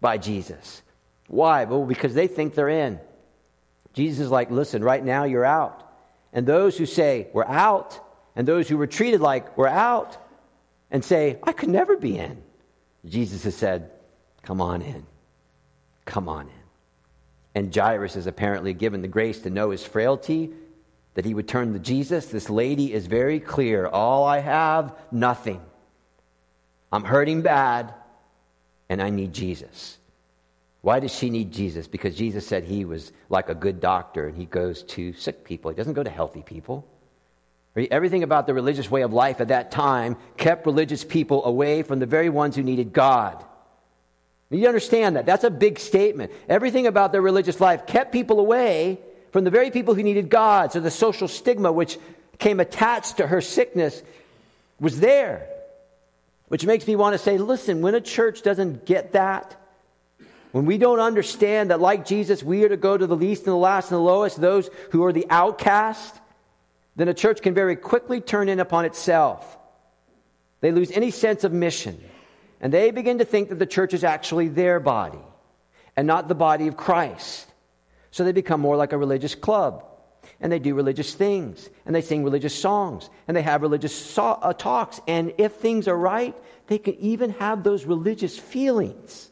by 0.00 0.18
Jesus. 0.18 0.82
Why? 1.26 1.64
Well, 1.64 1.84
because 1.84 2.14
they 2.14 2.26
think 2.28 2.54
they're 2.54 2.68
in. 2.68 3.00
Jesus 3.92 4.20
is 4.20 4.30
like, 4.30 4.50
listen, 4.50 4.84
right 4.84 5.04
now 5.04 5.24
you're 5.24 5.44
out. 5.44 5.82
And 6.32 6.46
those 6.46 6.78
who 6.78 6.86
say, 6.86 7.28
we're 7.32 7.44
out, 7.44 7.98
and 8.36 8.46
those 8.46 8.68
who 8.68 8.76
were 8.76 8.86
treated 8.86 9.20
like, 9.20 9.56
we're 9.58 9.66
out, 9.66 10.16
and 10.90 11.04
say, 11.04 11.38
I 11.42 11.52
could 11.52 11.70
never 11.70 11.96
be 11.96 12.18
in, 12.18 12.42
Jesus 13.04 13.44
has 13.44 13.56
said, 13.56 13.90
come 14.42 14.60
on 14.60 14.82
in. 14.82 15.06
Come 16.04 16.28
on 16.28 16.48
in. 16.48 16.61
And 17.54 17.74
Jairus 17.74 18.16
is 18.16 18.26
apparently 18.26 18.74
given 18.74 19.02
the 19.02 19.08
grace 19.08 19.40
to 19.40 19.50
know 19.50 19.70
his 19.70 19.84
frailty, 19.84 20.50
that 21.14 21.24
he 21.24 21.34
would 21.34 21.48
turn 21.48 21.72
to 21.74 21.78
Jesus. 21.78 22.26
This 22.26 22.48
lady 22.48 22.92
is 22.92 23.06
very 23.06 23.38
clear. 23.40 23.86
All 23.86 24.24
I 24.24 24.38
have, 24.38 24.96
nothing. 25.10 25.60
I'm 26.90 27.04
hurting 27.04 27.42
bad, 27.42 27.92
and 28.88 29.02
I 29.02 29.10
need 29.10 29.32
Jesus. 29.32 29.98
Why 30.82 30.98
does 30.98 31.14
she 31.14 31.30
need 31.30 31.52
Jesus? 31.52 31.86
Because 31.86 32.16
Jesus 32.16 32.46
said 32.46 32.64
he 32.64 32.84
was 32.84 33.12
like 33.28 33.48
a 33.48 33.54
good 33.54 33.80
doctor 33.80 34.26
and 34.26 34.36
he 34.36 34.46
goes 34.46 34.82
to 34.84 35.12
sick 35.12 35.44
people. 35.44 35.70
He 35.70 35.76
doesn't 35.76 35.92
go 35.92 36.02
to 36.02 36.10
healthy 36.10 36.42
people. 36.42 36.86
Everything 37.76 38.22
about 38.22 38.46
the 38.46 38.52
religious 38.52 38.90
way 38.90 39.02
of 39.02 39.12
life 39.12 39.40
at 39.40 39.48
that 39.48 39.70
time 39.70 40.16
kept 40.36 40.66
religious 40.66 41.04
people 41.04 41.44
away 41.44 41.82
from 41.82 42.00
the 42.00 42.06
very 42.06 42.28
ones 42.28 42.56
who 42.56 42.62
needed 42.62 42.92
God. 42.92 43.44
You 44.52 44.68
understand 44.68 45.16
that? 45.16 45.24
That's 45.24 45.44
a 45.44 45.50
big 45.50 45.78
statement. 45.78 46.30
Everything 46.48 46.86
about 46.86 47.12
their 47.12 47.22
religious 47.22 47.60
life 47.60 47.86
kept 47.86 48.12
people 48.12 48.38
away 48.38 49.00
from 49.30 49.44
the 49.44 49.50
very 49.50 49.70
people 49.70 49.94
who 49.94 50.02
needed 50.02 50.28
God. 50.28 50.72
So 50.72 50.80
the 50.80 50.90
social 50.90 51.26
stigma 51.26 51.72
which 51.72 51.98
came 52.38 52.60
attached 52.60 53.16
to 53.16 53.26
her 53.26 53.40
sickness 53.40 54.02
was 54.78 55.00
there. 55.00 55.48
Which 56.48 56.66
makes 56.66 56.86
me 56.86 56.96
want 56.96 57.14
to 57.14 57.18
say 57.18 57.38
listen, 57.38 57.80
when 57.80 57.94
a 57.94 58.00
church 58.00 58.42
doesn't 58.42 58.84
get 58.84 59.12
that, 59.12 59.56
when 60.50 60.66
we 60.66 60.76
don't 60.76 61.00
understand 61.00 61.70
that, 61.70 61.80
like 61.80 62.04
Jesus, 62.04 62.42
we 62.42 62.62
are 62.64 62.68
to 62.68 62.76
go 62.76 62.96
to 62.96 63.06
the 63.06 63.16
least 63.16 63.44
and 63.44 63.52
the 63.52 63.56
last 63.56 63.90
and 63.90 63.98
the 63.98 64.02
lowest, 64.02 64.38
those 64.38 64.68
who 64.90 65.02
are 65.04 65.12
the 65.12 65.26
outcast, 65.30 66.20
then 66.94 67.08
a 67.08 67.14
church 67.14 67.40
can 67.40 67.54
very 67.54 67.74
quickly 67.74 68.20
turn 68.20 68.50
in 68.50 68.60
upon 68.60 68.84
itself. 68.84 69.56
They 70.60 70.70
lose 70.70 70.90
any 70.90 71.10
sense 71.10 71.44
of 71.44 71.54
mission. 71.54 71.98
And 72.62 72.72
they 72.72 72.92
begin 72.92 73.18
to 73.18 73.24
think 73.24 73.50
that 73.50 73.58
the 73.58 73.66
church 73.66 73.92
is 73.92 74.04
actually 74.04 74.48
their 74.48 74.80
body 74.80 75.18
and 75.96 76.06
not 76.06 76.28
the 76.28 76.34
body 76.34 76.68
of 76.68 76.76
Christ. 76.76 77.46
So 78.12 78.24
they 78.24 78.32
become 78.32 78.60
more 78.60 78.76
like 78.76 78.92
a 78.92 78.98
religious 78.98 79.34
club. 79.34 79.84
And 80.40 80.52
they 80.52 80.60
do 80.60 80.74
religious 80.74 81.14
things. 81.14 81.68
And 81.84 81.94
they 81.94 82.00
sing 82.00 82.22
religious 82.22 82.54
songs. 82.54 83.10
And 83.26 83.36
they 83.36 83.42
have 83.42 83.62
religious 83.62 83.94
so- 83.94 84.38
uh, 84.40 84.52
talks. 84.52 85.00
And 85.08 85.34
if 85.38 85.54
things 85.54 85.88
are 85.88 85.96
right, 85.96 86.36
they 86.68 86.78
can 86.78 86.94
even 86.96 87.30
have 87.32 87.64
those 87.64 87.84
religious 87.84 88.38
feelings 88.38 89.28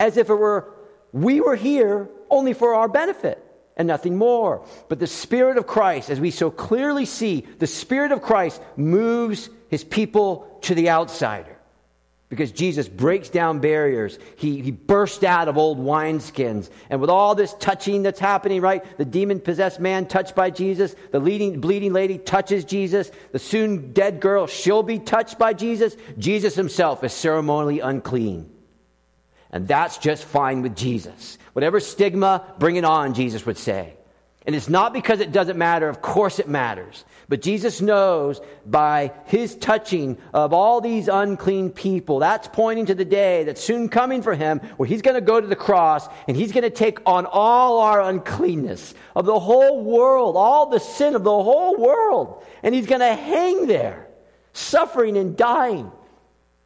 as 0.00 0.16
if 0.16 0.28
it 0.28 0.34
were 0.34 0.74
we 1.12 1.40
were 1.40 1.56
here 1.56 2.08
only 2.30 2.52
for 2.52 2.74
our 2.74 2.88
benefit 2.88 3.42
and 3.76 3.88
nothing 3.88 4.16
more. 4.16 4.66
But 4.88 4.98
the 4.98 5.06
Spirit 5.06 5.56
of 5.56 5.66
Christ, 5.66 6.10
as 6.10 6.20
we 6.20 6.30
so 6.30 6.50
clearly 6.50 7.06
see, 7.06 7.46
the 7.58 7.66
Spirit 7.66 8.12
of 8.12 8.20
Christ 8.20 8.60
moves 8.76 9.48
his 9.68 9.84
people 9.84 10.58
to 10.62 10.74
the 10.74 10.90
outsider. 10.90 11.57
Because 12.28 12.52
Jesus 12.52 12.88
breaks 12.88 13.30
down 13.30 13.60
barriers. 13.60 14.18
He, 14.36 14.60
he 14.60 14.70
burst 14.70 15.24
out 15.24 15.48
of 15.48 15.56
old 15.56 15.78
wineskins. 15.78 16.68
And 16.90 17.00
with 17.00 17.08
all 17.08 17.34
this 17.34 17.54
touching 17.54 18.02
that's 18.02 18.20
happening, 18.20 18.60
right? 18.60 18.84
The 18.98 19.06
demon 19.06 19.40
possessed 19.40 19.80
man 19.80 20.06
touched 20.06 20.34
by 20.34 20.50
Jesus. 20.50 20.94
The 21.10 21.20
leading, 21.20 21.60
bleeding 21.60 21.94
lady 21.94 22.18
touches 22.18 22.66
Jesus. 22.66 23.10
The 23.32 23.38
soon 23.38 23.92
dead 23.94 24.20
girl, 24.20 24.46
she'll 24.46 24.82
be 24.82 24.98
touched 24.98 25.38
by 25.38 25.54
Jesus. 25.54 25.96
Jesus 26.18 26.54
himself 26.54 27.02
is 27.02 27.14
ceremonially 27.14 27.80
unclean. 27.80 28.50
And 29.50 29.66
that's 29.66 29.96
just 29.96 30.24
fine 30.24 30.60
with 30.60 30.76
Jesus. 30.76 31.38
Whatever 31.54 31.80
stigma, 31.80 32.44
bring 32.58 32.76
it 32.76 32.84
on, 32.84 33.14
Jesus 33.14 33.46
would 33.46 33.56
say. 33.56 33.97
And 34.48 34.56
it's 34.56 34.70
not 34.70 34.94
because 34.94 35.20
it 35.20 35.30
doesn't 35.30 35.58
matter, 35.58 35.90
of 35.90 36.00
course 36.00 36.38
it 36.38 36.48
matters. 36.48 37.04
But 37.28 37.42
Jesus 37.42 37.82
knows 37.82 38.40
by 38.64 39.12
his 39.26 39.54
touching 39.54 40.16
of 40.32 40.54
all 40.54 40.80
these 40.80 41.06
unclean 41.06 41.68
people, 41.68 42.20
that's 42.20 42.48
pointing 42.48 42.86
to 42.86 42.94
the 42.94 43.04
day 43.04 43.44
that's 43.44 43.62
soon 43.62 43.90
coming 43.90 44.22
for 44.22 44.34
him 44.34 44.60
where 44.78 44.88
he's 44.88 45.02
going 45.02 45.16
to 45.16 45.20
go 45.20 45.38
to 45.38 45.46
the 45.46 45.54
cross 45.54 46.08
and 46.26 46.34
he's 46.34 46.52
going 46.52 46.62
to 46.62 46.70
take 46.70 46.98
on 47.04 47.26
all 47.26 47.80
our 47.80 48.00
uncleanness 48.00 48.94
of 49.14 49.26
the 49.26 49.38
whole 49.38 49.84
world, 49.84 50.34
all 50.34 50.70
the 50.70 50.80
sin 50.80 51.14
of 51.14 51.24
the 51.24 51.30
whole 51.30 51.76
world. 51.76 52.42
And 52.62 52.74
he's 52.74 52.86
going 52.86 53.02
to 53.02 53.14
hang 53.14 53.66
there, 53.66 54.08
suffering 54.54 55.18
and 55.18 55.36
dying 55.36 55.92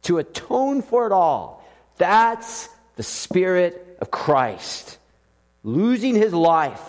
to 0.03 0.19
atone 0.19 0.83
for 0.83 1.05
it 1.05 1.11
all. 1.11 1.67
That's 1.97 2.69
the 2.95 3.03
Spirit 3.03 3.97
of 3.99 4.09
Christ, 4.09 4.99
losing 5.63 6.15
his 6.15 6.33
life 6.33 6.79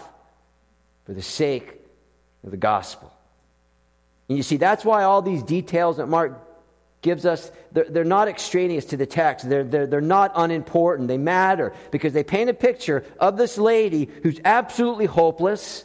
for 1.04 1.12
the 1.12 1.22
sake 1.22 1.80
of 2.44 2.50
the 2.50 2.56
gospel. 2.56 3.12
And 4.28 4.38
you 4.38 4.42
see, 4.42 4.56
that's 4.56 4.84
why 4.84 5.04
all 5.04 5.22
these 5.22 5.42
details 5.42 5.98
that 5.98 6.06
Mark 6.06 6.40
gives 7.02 7.26
us, 7.26 7.52
they're, 7.72 7.84
they're 7.84 8.04
not 8.04 8.28
extraneous 8.28 8.86
to 8.86 8.96
the 8.96 9.06
text. 9.06 9.48
They're, 9.48 9.64
they're, 9.64 9.86
they're 9.86 10.00
not 10.00 10.32
unimportant. 10.34 11.08
They 11.08 11.18
matter 11.18 11.74
because 11.90 12.14
they 12.14 12.24
paint 12.24 12.48
a 12.48 12.54
picture 12.54 13.04
of 13.20 13.36
this 13.36 13.58
lady 13.58 14.08
who's 14.22 14.40
absolutely 14.44 15.06
hopeless. 15.06 15.84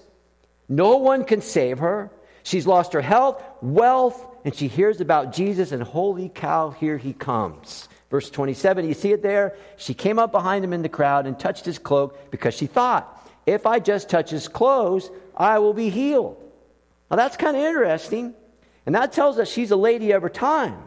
No 0.69 0.97
one 0.97 1.25
can 1.25 1.41
save 1.41 1.79
her. 1.79 2.09
She's 2.43 2.65
lost 2.65 2.93
her 2.93 3.01
health, 3.01 3.43
wealth, 3.61 4.25
and 4.45 4.55
she 4.55 4.69
hears 4.69 5.01
about 5.01 5.33
Jesus, 5.33 5.73
and 5.73 5.83
holy 5.83 6.29
cow, 6.29 6.69
here 6.69 6.97
he 6.97 7.11
comes. 7.11 7.89
Verse 8.09 8.29
27, 8.29 8.87
you 8.87 8.93
see 8.93 9.11
it 9.11 9.21
there? 9.21 9.55
She 9.75 9.93
came 9.93 10.17
up 10.17 10.31
behind 10.31 10.63
him 10.63 10.73
in 10.73 10.81
the 10.81 10.89
crowd 10.89 11.27
and 11.27 11.37
touched 11.37 11.65
his 11.65 11.77
cloak 11.77 12.31
because 12.31 12.55
she 12.55 12.65
thought, 12.65 13.18
if 13.49 13.65
I 13.65 13.79
just 13.79 14.09
touch 14.09 14.29
his 14.29 14.47
clothes, 14.47 15.09
I 15.35 15.59
will 15.59 15.73
be 15.73 15.89
healed. 15.89 16.37
Now 17.09 17.17
that's 17.17 17.37
kind 17.37 17.57
of 17.57 17.63
interesting. 17.63 18.33
And 18.85 18.95
that 18.95 19.11
tells 19.11 19.37
us 19.39 19.49
she's 19.49 19.71
a 19.71 19.75
lady 19.75 20.11
of 20.11 20.21
her 20.21 20.29
time. 20.29 20.77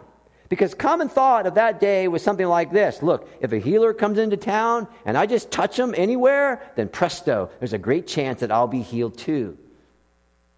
Because 0.49 0.75
common 0.75 1.09
thought 1.09 1.47
of 1.47 1.55
that 1.55 1.81
day 1.81 2.09
was 2.09 2.23
something 2.23 2.47
like 2.47 2.73
this 2.73 3.03
Look, 3.03 3.29
if 3.41 3.53
a 3.53 3.59
healer 3.59 3.95
comes 3.95 4.19
into 4.19 4.37
town 4.37 4.87
and 5.05 5.17
I 5.17 5.27
just 5.27 5.51
touch 5.51 5.79
him 5.79 5.95
anywhere, 5.97 6.63
then 6.77 6.89
presto, 6.89 7.51
there's 7.59 7.73
a 7.73 7.79
great 7.79 8.07
chance 8.07 8.41
that 8.41 8.53
I'll 8.53 8.67
be 8.69 8.83
healed 8.83 9.17
too. 9.17 9.57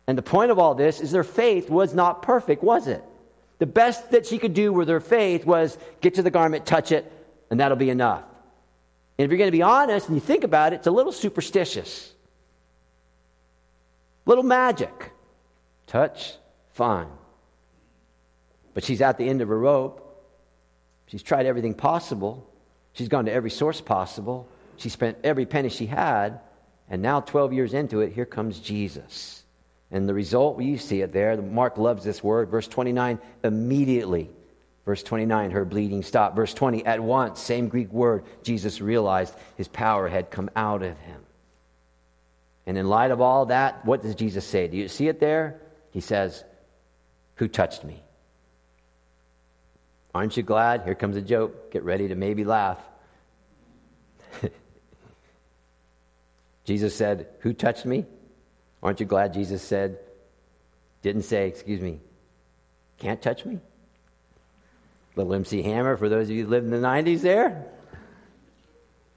And 0.07 0.19
the 0.19 0.23
point 0.23 0.51
of 0.51 0.59
all 0.59 0.75
this 0.75 1.01
is 1.01 1.13
their 1.13 1.25
faith 1.25 1.71
was 1.71 1.95
not 1.95 2.23
perfect, 2.23 2.63
was 2.63 2.89
it? 2.89 3.03
The 3.59 3.67
best 3.67 4.11
that 4.11 4.27
she 4.27 4.39
could 4.39 4.53
do 4.53 4.73
with 4.73 4.89
her 4.89 5.01
faith 5.01 5.47
was 5.47 5.79
get 6.01 6.15
to 6.15 6.23
the 6.23 6.31
garment, 6.31 6.67
touch 6.67 6.93
it, 6.93 7.11
and 7.51 7.61
that'll 7.61 7.77
be 7.77 7.91
enough. 7.91 8.25
And 9.19 9.25
if 9.25 9.31
you're 9.31 9.39
going 9.39 9.49
to 9.49 9.57
be 9.57 9.63
honest 9.63 10.09
and 10.09 10.17
you 10.17 10.21
think 10.21 10.45
about 10.45 10.73
it, 10.73 10.77
it's 10.77 10.87
a 10.87 10.91
little 10.91 11.13
superstitious. 11.13 12.13
Little 14.27 14.45
magic. 14.45 15.13
Touch, 15.87 16.35
fine. 16.73 17.09
But 18.73 18.85
she's 18.85 19.01
at 19.01 19.19
the 19.19 19.29
end 19.29 19.41
of 19.41 19.49
her 19.49 19.59
rope. 19.59 20.01
She's 21.07 21.23
tried 21.23 21.47
everything 21.47 21.75
possible. 21.75 22.51
She's 22.93 23.09
gone 23.09 23.27
to 23.27 23.33
every 23.33 23.51
source 23.51 23.81
possible. 23.81 24.49
She 24.79 24.89
spent 24.89 25.19
every 25.23 25.47
penny 25.47 25.69
she 25.69 25.87
had. 25.87 26.41
And 26.91 27.01
now, 27.01 27.21
12 27.21 27.53
years 27.53 27.75
into 27.75 28.01
it, 28.01 28.13
here 28.13 28.27
comes 28.27 28.59
Jesus. 28.59 29.45
And 29.91 30.09
the 30.09 30.15
result, 30.15 30.57
well, 30.57 30.67
you 30.67 30.77
see 30.77 31.03
it 31.03 31.13
there. 31.13 31.37
Mark 31.41 31.79
loves 31.79 32.05
this 32.05 32.23
word. 32.23 32.49
Verse 32.49 32.67
29, 32.67 33.19
immediately. 33.45 34.31
Verse 34.85 35.03
29, 35.03 35.51
her 35.53 35.65
bleeding 35.65 36.03
stopped. 36.03 36.37
Verse 36.37 36.53
20, 36.53 36.85
at 36.85 37.01
once, 37.01 37.41
same 37.41 37.69
Greek 37.69 37.91
word, 37.93 38.25
Jesus 38.43 38.81
realized 38.81 39.35
his 39.57 39.69
power 39.69 40.09
had 40.09 40.31
come 40.31 40.51
out 40.55 40.83
of 40.83 40.99
him. 40.99 41.21
And 42.67 42.77
in 42.77 42.89
light 42.89 43.11
of 43.11 43.21
all 43.21 43.47
that, 43.47 43.85
what 43.85 44.03
does 44.03 44.15
Jesus 44.15 44.47
say? 44.47 44.69
Do 44.69 44.77
you 44.77 44.89
see 44.89 45.09
it 45.09 45.21
there? 45.21 45.61
He 45.91 46.01
says, 46.01 46.45
Who 47.37 47.49
touched 47.49 47.85
me? 47.85 48.03
Aren't 50.15 50.37
you 50.37 50.43
glad? 50.43 50.83
Here 50.83 50.95
comes 50.95 51.17
a 51.17 51.23
joke. 51.23 51.73
Get 51.73 51.83
ready 51.83 52.09
to 52.09 52.15
maybe 52.15 52.45
laugh. 52.45 52.79
Jesus 56.65 56.95
said, 56.95 57.27
Who 57.41 57.53
touched 57.53 57.87
me? 57.87 58.07
Aren't 58.83 59.01
you 59.01 59.07
glad 59.07 59.33
Jesus 59.33 59.63
said, 59.63 59.99
didn't 61.01 61.23
say, 61.23 61.49
Excuse 61.49 61.81
me, 61.81 62.01
can't 62.99 63.21
touch 63.21 63.47
me? 63.47 63.61
Little 65.17 65.35
MC 65.35 65.63
Hammer, 65.63 65.97
for 65.97 66.09
those 66.09 66.29
of 66.29 66.35
you 66.35 66.45
who 66.45 66.51
lived 66.51 66.67
in 66.67 66.71
the 66.71 66.87
90s 66.87 67.21
there. 67.21 67.65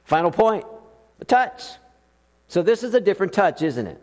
Final 0.05 0.31
point 0.31 0.65
a 1.19 1.25
touch. 1.25 1.63
So, 2.47 2.61
this 2.61 2.83
is 2.83 2.93
a 2.93 3.01
different 3.01 3.33
touch, 3.33 3.61
isn't 3.61 3.87
it? 3.87 4.01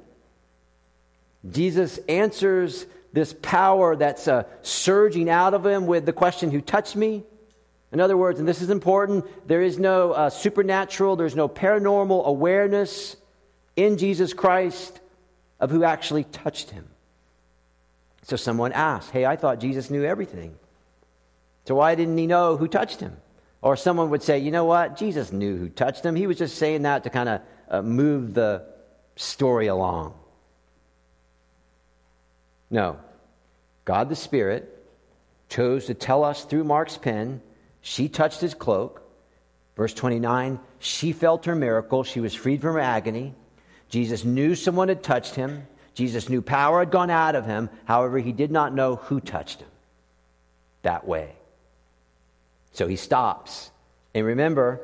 Jesus 1.51 1.99
answers 2.09 2.87
this 3.13 3.35
power 3.41 3.97
that's 3.97 4.27
uh, 4.27 4.45
surging 4.63 5.31
out 5.31 5.55
of 5.55 5.65
him 5.65 5.87
with 5.87 6.05
the 6.05 6.13
question, 6.13 6.51
Who 6.51 6.61
touched 6.61 6.97
me? 6.97 7.23
In 7.93 8.01
other 8.01 8.17
words, 8.17 8.41
and 8.41 8.49
this 8.49 8.61
is 8.61 8.71
important, 8.71 9.25
there 9.47 9.63
is 9.63 9.79
no 9.79 10.13
uh, 10.13 10.29
supernatural, 10.29 11.15
there's 11.15 11.37
no 11.37 11.49
paranormal 11.49 12.25
awareness 12.25 13.17
in 13.77 13.99
Jesus 13.99 14.33
Christ 14.33 15.01
of 15.61 15.71
who 15.71 15.85
actually 15.85 16.25
touched 16.25 16.71
him. 16.71 16.89
So 18.23 18.37
someone 18.37 18.73
asked, 18.73 19.11
Hey, 19.11 19.25
I 19.25 19.37
thought 19.37 19.61
Jesus 19.61 19.91
knew 19.91 20.05
everything. 20.05 20.57
So 21.67 21.75
why 21.77 21.95
didn't 21.95 22.19
he 22.19 22.27
know 22.27 22.57
who 22.57 22.69
touched 22.69 23.01
him? 23.01 23.17
Or 23.63 23.77
someone 23.77 24.11
would 24.11 24.23
say, 24.23 24.39
You 24.39 24.51
know 24.51 24.65
what? 24.65 24.97
Jesus 24.97 25.33
knew 25.33 25.57
who 25.57 25.69
touched 25.69 26.05
him. 26.05 26.15
He 26.15 26.27
was 26.27 26.39
just 26.39 26.57
saying 26.59 26.83
that 26.83 27.05
to 27.05 27.11
kind 27.11 27.29
of 27.29 27.41
uh, 27.69 27.83
move 27.83 28.35
the 28.35 28.67
story 29.17 29.69
along. 29.69 30.15
No. 32.71 32.99
God 33.85 34.09
the 34.09 34.17
Spirit 34.17 34.71
chose 35.49 35.87
to 35.87 35.95
tell 35.95 36.25
us 36.25 36.45
through 36.45 36.65
Mark's 36.65 36.97
pen, 36.97 37.41
she 37.81 38.09
touched 38.09 38.41
his 38.41 38.55
cloak. 38.55 39.03
Verse 39.77 39.95
29, 39.95 40.61
she 40.79 41.13
felt 41.13 41.47
her 41.47 41.55
miracle. 41.55 42.05
She 42.05 42.21
was 42.21 42.35
freed 42.35 42.61
from 42.61 42.75
her 42.75 42.81
agony. 42.81 43.35
Jesus 43.89 44.25
knew 44.25 44.55
someone 44.55 44.89
had 44.89 45.03
touched 45.03 45.35
him. 45.35 45.67
Jesus 45.95 46.29
knew 46.29 46.43
power 46.43 46.81
had 46.81 46.91
gone 46.91 47.11
out 47.11 47.35
of 47.35 47.47
him. 47.47 47.71
However, 47.85 48.19
he 48.19 48.33
did 48.33 48.51
not 48.51 48.75
know 48.75 48.97
who 48.97 49.21
touched 49.21 49.61
him 49.61 49.69
that 50.83 51.07
way. 51.07 51.35
So 52.75 52.87
he 52.87 52.97
stops. 52.97 53.71
And 54.15 54.27
remember, 54.27 54.81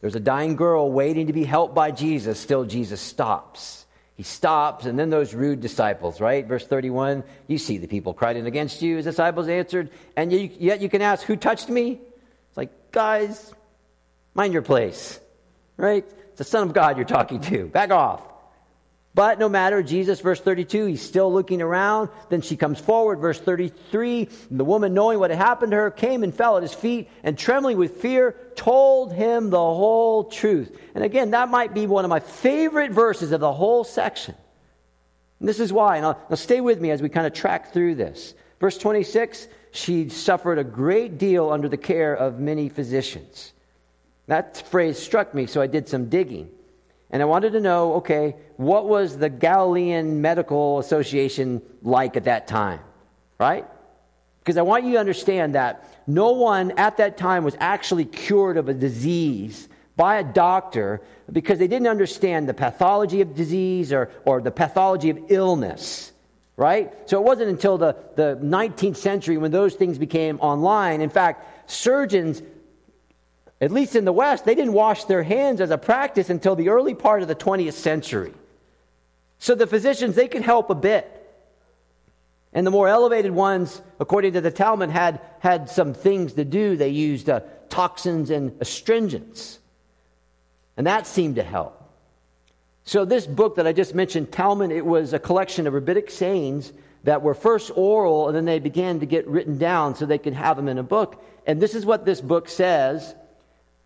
there's 0.00 0.14
a 0.14 0.20
dying 0.20 0.54
girl 0.56 0.90
waiting 0.92 1.26
to 1.26 1.32
be 1.32 1.44
helped 1.44 1.74
by 1.74 1.90
Jesus. 1.90 2.38
Still, 2.38 2.64
Jesus 2.64 3.00
stops. 3.00 3.86
He 4.16 4.22
stops, 4.22 4.86
and 4.86 4.96
then 4.96 5.10
those 5.10 5.34
rude 5.34 5.60
disciples, 5.60 6.20
right? 6.20 6.46
Verse 6.46 6.64
31 6.64 7.24
You 7.48 7.58
see 7.58 7.78
the 7.78 7.88
people 7.88 8.14
cried 8.14 8.36
in 8.36 8.46
against 8.46 8.80
you. 8.80 8.96
His 8.96 9.06
disciples 9.06 9.48
answered, 9.48 9.90
And 10.16 10.30
yet 10.30 10.80
you 10.80 10.88
can 10.88 11.02
ask, 11.02 11.24
Who 11.24 11.34
touched 11.34 11.68
me? 11.68 12.00
It's 12.48 12.56
like, 12.56 12.92
guys, 12.92 13.52
mind 14.34 14.52
your 14.52 14.62
place, 14.62 15.18
right? 15.76 16.04
It's 16.28 16.38
the 16.38 16.44
Son 16.44 16.68
of 16.68 16.74
God 16.74 16.96
you're 16.96 17.06
talking 17.06 17.40
to. 17.40 17.66
Back 17.66 17.90
off. 17.90 18.22
But 19.14 19.38
no 19.38 19.48
matter, 19.48 19.80
Jesus, 19.82 20.20
verse 20.20 20.40
32, 20.40 20.86
he's 20.86 21.02
still 21.02 21.32
looking 21.32 21.62
around. 21.62 22.08
Then 22.30 22.40
she 22.40 22.56
comes 22.56 22.80
forward, 22.80 23.20
verse 23.20 23.38
33. 23.38 24.28
The 24.50 24.64
woman, 24.64 24.92
knowing 24.92 25.20
what 25.20 25.30
had 25.30 25.38
happened 25.38 25.70
to 25.70 25.76
her, 25.76 25.90
came 25.92 26.24
and 26.24 26.34
fell 26.34 26.56
at 26.56 26.64
his 26.64 26.74
feet 26.74 27.08
and, 27.22 27.38
trembling 27.38 27.78
with 27.78 28.00
fear, 28.00 28.34
told 28.56 29.12
him 29.12 29.50
the 29.50 29.56
whole 29.56 30.24
truth. 30.24 30.76
And 30.96 31.04
again, 31.04 31.30
that 31.30 31.48
might 31.48 31.74
be 31.74 31.86
one 31.86 32.04
of 32.04 32.08
my 32.08 32.18
favorite 32.18 32.90
verses 32.90 33.30
of 33.30 33.40
the 33.40 33.52
whole 33.52 33.84
section. 33.84 34.34
And 35.38 35.48
this 35.48 35.60
is 35.60 35.72
why. 35.72 35.98
And 35.98 36.16
now 36.28 36.36
stay 36.36 36.60
with 36.60 36.80
me 36.80 36.90
as 36.90 37.00
we 37.00 37.08
kind 37.08 37.26
of 37.26 37.32
track 37.32 37.72
through 37.72 37.94
this. 37.94 38.34
Verse 38.58 38.78
26 38.78 39.46
she 39.74 40.08
suffered 40.08 40.58
a 40.58 40.64
great 40.64 41.18
deal 41.18 41.50
under 41.50 41.68
the 41.68 41.76
care 41.76 42.14
of 42.14 42.38
many 42.38 42.68
physicians. 42.68 43.52
That 44.28 44.56
phrase 44.68 45.00
struck 45.00 45.34
me, 45.34 45.46
so 45.46 45.60
I 45.60 45.66
did 45.66 45.88
some 45.88 46.08
digging. 46.08 46.48
And 47.14 47.22
I 47.22 47.26
wanted 47.26 47.52
to 47.52 47.60
know 47.60 47.94
okay, 47.94 48.34
what 48.56 48.88
was 48.88 49.16
the 49.16 49.28
Galilean 49.28 50.20
Medical 50.20 50.80
Association 50.80 51.62
like 51.80 52.16
at 52.16 52.24
that 52.24 52.48
time? 52.48 52.80
Right? 53.38 53.64
Because 54.40 54.56
I 54.56 54.62
want 54.62 54.84
you 54.84 54.94
to 54.94 54.98
understand 54.98 55.54
that 55.54 55.88
no 56.08 56.32
one 56.32 56.72
at 56.72 56.96
that 56.96 57.16
time 57.16 57.44
was 57.44 57.56
actually 57.60 58.04
cured 58.04 58.56
of 58.56 58.68
a 58.68 58.74
disease 58.74 59.68
by 59.96 60.16
a 60.16 60.24
doctor 60.24 61.02
because 61.30 61.60
they 61.60 61.68
didn't 61.68 61.86
understand 61.86 62.48
the 62.48 62.52
pathology 62.52 63.20
of 63.20 63.36
disease 63.36 63.92
or, 63.92 64.10
or 64.24 64.40
the 64.40 64.50
pathology 64.50 65.10
of 65.10 65.20
illness. 65.28 66.12
Right? 66.56 66.92
So 67.08 67.20
it 67.20 67.24
wasn't 67.24 67.50
until 67.50 67.78
the, 67.78 67.96
the 68.16 68.40
19th 68.42 68.96
century 68.96 69.36
when 69.36 69.52
those 69.52 69.74
things 69.74 69.98
became 69.98 70.40
online. 70.40 71.00
In 71.00 71.10
fact, 71.10 71.70
surgeons 71.70 72.42
at 73.64 73.72
least 73.72 73.96
in 73.96 74.04
the 74.04 74.12
West, 74.12 74.44
they 74.44 74.54
didn't 74.54 74.74
wash 74.74 75.04
their 75.04 75.22
hands 75.22 75.58
as 75.58 75.70
a 75.70 75.78
practice 75.78 76.28
until 76.28 76.54
the 76.54 76.68
early 76.68 76.94
part 76.94 77.22
of 77.22 77.28
the 77.28 77.34
20th 77.34 77.72
century. 77.72 78.34
So 79.38 79.54
the 79.54 79.66
physicians, 79.66 80.16
they 80.16 80.28
could 80.28 80.42
help 80.42 80.68
a 80.68 80.74
bit. 80.74 81.10
And 82.52 82.66
the 82.66 82.70
more 82.70 82.88
elevated 82.88 83.32
ones, 83.32 83.80
according 83.98 84.34
to 84.34 84.42
the 84.42 84.50
Talmud, 84.50 84.90
had, 84.90 85.18
had 85.40 85.70
some 85.70 85.94
things 85.94 86.34
to 86.34 86.44
do. 86.44 86.76
They 86.76 86.90
used 86.90 87.30
uh, 87.30 87.40
toxins 87.70 88.28
and 88.28 88.54
astringents. 88.60 89.58
And 90.76 90.86
that 90.86 91.06
seemed 91.06 91.36
to 91.36 91.42
help. 91.42 91.80
So, 92.84 93.06
this 93.06 93.26
book 93.26 93.56
that 93.56 93.66
I 93.66 93.72
just 93.72 93.94
mentioned, 93.94 94.30
Talmud, 94.30 94.72
it 94.72 94.84
was 94.84 95.14
a 95.14 95.18
collection 95.18 95.66
of 95.66 95.72
rabbinic 95.72 96.10
sayings 96.10 96.70
that 97.04 97.22
were 97.22 97.32
first 97.32 97.70
oral 97.74 98.28
and 98.28 98.36
then 98.36 98.44
they 98.44 98.58
began 98.58 99.00
to 99.00 99.06
get 99.06 99.26
written 99.26 99.56
down 99.56 99.94
so 99.94 100.04
they 100.04 100.18
could 100.18 100.34
have 100.34 100.58
them 100.58 100.68
in 100.68 100.76
a 100.76 100.82
book. 100.82 101.24
And 101.46 101.62
this 101.62 101.74
is 101.74 101.86
what 101.86 102.04
this 102.04 102.20
book 102.20 102.46
says 102.46 103.14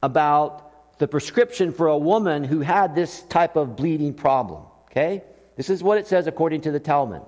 about 0.03 0.99
the 0.99 1.09
prescription 1.09 1.73
for 1.73 1.87
a 1.89 1.99
woman 1.99 2.45
who 2.45 2.61
had 2.61 2.95
this 2.95 3.23
type 3.23 3.57
of 3.57 3.77
bleeding 3.77 4.15
problem. 4.15 4.63
Okay? 4.91 5.23
This 5.57 5.71
is 5.71 5.83
what 5.83 5.99
it 5.99 6.07
says 6.07 6.27
according 6.27 6.63
to 6.63 6.71
the 6.71 6.81
Talmud. 6.81 7.23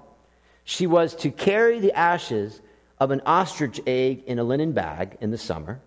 She 0.65 0.87
was 0.87 1.15
to 1.17 1.31
carry 1.31 1.81
the 1.81 1.93
ashes 1.93 2.61
of 2.99 3.11
an 3.11 3.23
ostrich 3.27 3.81
egg 3.87 4.25
in 4.27 4.39
a 4.39 4.45
linen 4.45 4.73
bag 4.73 5.17
in 5.21 5.31
the 5.31 5.39
summer, 5.39 5.81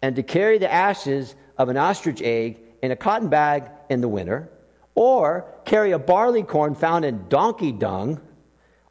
and 0.00 0.16
to 0.16 0.22
carry 0.22 0.58
the 0.58 0.72
ashes 0.72 1.34
of 1.58 1.68
an 1.68 1.76
ostrich 1.76 2.22
egg 2.22 2.58
in 2.82 2.92
a 2.92 2.96
cotton 2.96 3.28
bag 3.28 3.64
in 3.90 4.00
the 4.00 4.08
winter, 4.08 4.48
or 4.94 5.46
carry 5.64 5.90
a 5.90 5.98
barley 5.98 6.42
corn 6.42 6.74
found 6.74 7.04
in 7.04 7.28
donkey 7.28 7.72
dung, 7.72 8.20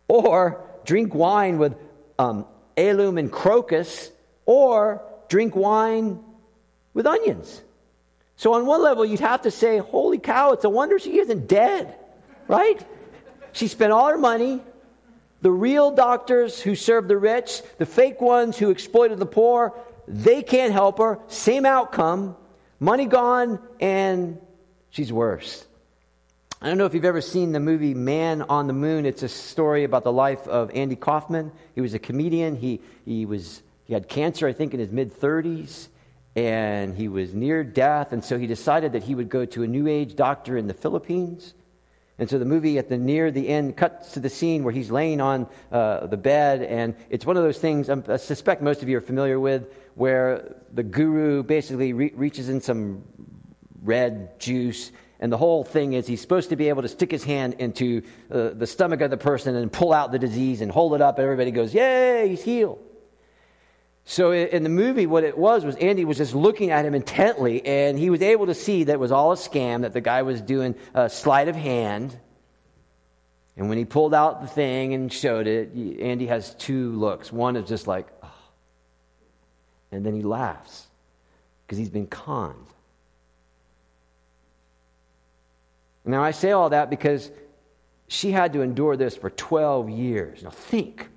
or 0.07 0.63
drink 0.85 1.15
wine 1.15 1.57
with 1.57 1.75
um, 2.19 2.45
alum 2.77 3.17
and 3.17 3.31
crocus, 3.31 4.11
or 4.45 5.01
drink 5.29 5.55
wine 5.55 6.23
with 6.93 7.05
onions. 7.05 7.61
So, 8.35 8.53
on 8.53 8.65
one 8.65 8.81
level, 8.81 9.03
you'd 9.03 9.19
have 9.19 9.41
to 9.41 9.51
say, 9.51 9.79
Holy 9.79 10.17
cow, 10.17 10.53
it's 10.53 10.63
a 10.63 10.69
wonder 10.69 10.97
she 10.97 11.19
isn't 11.19 11.47
dead, 11.47 11.95
right? 12.47 12.85
She 13.51 13.67
spent 13.67 13.91
all 13.91 14.07
her 14.07 14.17
money. 14.17 14.61
The 15.41 15.51
real 15.51 15.91
doctors 15.91 16.61
who 16.61 16.75
serve 16.75 17.07
the 17.07 17.17
rich, 17.17 17.61
the 17.77 17.85
fake 17.85 18.21
ones 18.21 18.57
who 18.57 18.69
exploited 18.69 19.19
the 19.19 19.25
poor, 19.25 19.73
they 20.07 20.41
can't 20.41 20.73
help 20.73 20.99
her. 20.99 21.19
Same 21.27 21.65
outcome. 21.65 22.35
Money 22.79 23.05
gone, 23.05 23.59
and 23.79 24.39
she's 24.89 25.11
worse. 25.11 25.65
I 26.61 26.67
don't 26.67 26.77
know 26.77 26.85
if 26.85 26.93
you've 26.93 27.05
ever 27.05 27.21
seen 27.21 27.53
the 27.53 27.59
movie 27.59 27.93
Man 27.93 28.41
on 28.43 28.67
the 28.67 28.73
Moon. 28.73 29.05
It's 29.05 29.23
a 29.23 29.29
story 29.29 29.85
about 29.85 30.03
the 30.03 30.11
life 30.11 30.45
of 30.47 30.71
Andy 30.71 30.95
Kaufman. 30.95 31.51
He 31.75 31.81
was 31.81 31.93
a 31.93 31.99
comedian. 31.99 32.55
He, 32.55 32.81
he, 33.05 33.25
was, 33.25 33.61
he 33.85 33.93
had 33.93 34.09
cancer, 34.09 34.47
I 34.47 34.53
think, 34.53 34.73
in 34.73 34.79
his 34.79 34.91
mid 34.91 35.13
30s 35.13 35.87
and 36.39 36.95
he 36.95 37.09
was 37.09 37.33
near 37.33 37.65
death, 37.65 38.13
and 38.13 38.23
so 38.23 38.37
he 38.37 38.47
decided 38.47 38.93
that 38.93 39.03
he 39.03 39.13
would 39.13 39.27
go 39.27 39.43
to 39.43 39.63
a 39.63 39.67
New 39.67 39.87
Age 39.87 40.15
doctor 40.15 40.55
in 40.55 40.67
the 40.67 40.73
Philippines. 40.73 41.53
And 42.17 42.29
so 42.29 42.39
the 42.39 42.45
movie 42.45 42.77
at 42.77 42.87
the 42.87 42.97
near 42.97 43.29
the 43.29 43.49
end 43.49 43.75
cuts 43.75 44.13
to 44.13 44.21
the 44.21 44.29
scene 44.29 44.63
where 44.63 44.73
he's 44.73 44.89
laying 44.89 45.19
on 45.19 45.47
uh, 45.69 46.07
the 46.07 46.15
bed, 46.15 46.61
and 46.61 46.95
it's 47.09 47.25
one 47.25 47.35
of 47.35 47.43
those 47.43 47.59
things 47.59 47.89
I 47.89 48.15
suspect 48.15 48.61
most 48.61 48.81
of 48.81 48.87
you 48.87 48.97
are 48.97 49.01
familiar 49.01 49.37
with, 49.37 49.73
where 49.95 50.55
the 50.73 50.83
guru 50.83 51.43
basically 51.43 51.91
re- 51.91 52.13
reaches 52.15 52.47
in 52.47 52.61
some 52.61 53.03
red 53.81 54.39
juice, 54.39 54.93
and 55.19 55.33
the 55.33 55.37
whole 55.37 55.65
thing 55.65 55.91
is 55.91 56.07
he's 56.07 56.21
supposed 56.21 56.51
to 56.51 56.55
be 56.55 56.69
able 56.69 56.83
to 56.83 56.87
stick 56.87 57.11
his 57.11 57.25
hand 57.25 57.55
into 57.59 58.01
uh, 58.31 58.49
the 58.49 58.67
stomach 58.67 59.01
of 59.01 59.09
the 59.11 59.17
person 59.17 59.55
and 59.55 59.73
pull 59.73 59.91
out 59.91 60.13
the 60.13 60.19
disease 60.19 60.61
and 60.61 60.71
hold 60.71 60.93
it 60.93 61.01
up, 61.01 61.17
and 61.17 61.25
everybody 61.25 61.51
goes, 61.51 61.73
"Yay, 61.73 62.29
he's 62.29 62.43
healed!" 62.43 62.79
So 64.09 64.31
in 64.31 64.63
the 64.63 64.69
movie, 64.69 65.05
what 65.05 65.23
it 65.23 65.37
was 65.37 65.63
was 65.63 65.75
Andy 65.75 66.03
was 66.03 66.17
just 66.17 66.33
looking 66.33 66.71
at 66.71 66.83
him 66.83 66.95
intently, 66.95 67.63
and 67.63 67.95
he 67.95 68.09
was 68.09 68.23
able 68.23 68.47
to 68.47 68.55
see 68.55 68.85
that 68.85 68.93
it 68.93 68.99
was 68.99 69.11
all 69.11 69.31
a 69.31 69.35
scam, 69.35 69.81
that 69.81 69.93
the 69.93 70.01
guy 70.01 70.23
was 70.23 70.41
doing 70.41 70.73
a 70.95 71.11
sleight 71.11 71.47
of 71.47 71.55
hand. 71.55 72.17
And 73.55 73.69
when 73.69 73.77
he 73.77 73.85
pulled 73.85 74.15
out 74.15 74.41
the 74.41 74.47
thing 74.47 74.95
and 74.95 75.13
showed 75.13 75.45
it, 75.45 75.75
Andy 76.01 76.25
has 76.25 76.55
two 76.55 76.93
looks. 76.93 77.31
One 77.31 77.55
is 77.55 77.69
just 77.69 77.85
like, 77.85 78.07
oh. 78.23 78.33
and 79.91 80.03
then 80.03 80.15
he 80.15 80.23
laughs 80.23 80.87
because 81.67 81.77
he's 81.77 81.91
been 81.91 82.07
conned. 82.07 82.65
Now, 86.03 86.23
I 86.23 86.31
say 86.31 86.49
all 86.49 86.71
that 86.71 86.89
because 86.89 87.29
she 88.07 88.31
had 88.31 88.53
to 88.53 88.63
endure 88.63 88.97
this 88.97 89.15
for 89.15 89.29
12 89.29 89.91
years. 89.91 90.41
Now, 90.41 90.49
think 90.49 91.07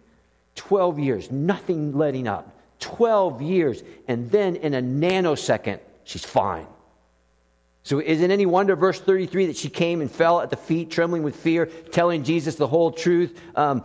12 0.57 0.99
years, 0.99 1.31
nothing 1.31 1.97
letting 1.97 2.29
up 2.29 2.59
12 2.83 3.41
years. 3.41 3.83
And 4.07 4.31
then 4.31 4.57
in 4.57 4.75
a 4.75 4.83
nanosecond, 4.83 5.81
she's 6.05 6.25
fine. 6.25 6.67
So, 7.85 8.01
isn't 8.01 8.31
any 8.31 8.47
wonder, 8.47 8.77
verse 8.77 9.01
33, 9.01 9.47
that 9.47 9.57
she 9.57 9.69
came 9.69 10.01
and 10.01 10.11
fell 10.11 10.41
at 10.41 10.51
the 10.51 10.57
feet, 10.57 10.91
trembling 10.91 11.25
with 11.25 11.35
fear, 11.35 11.67
telling 11.67 12.23
Jesus 12.23 12.55
the 12.55 12.67
whole 12.69 12.93
truth? 12.93 13.41
Um, 13.57 13.85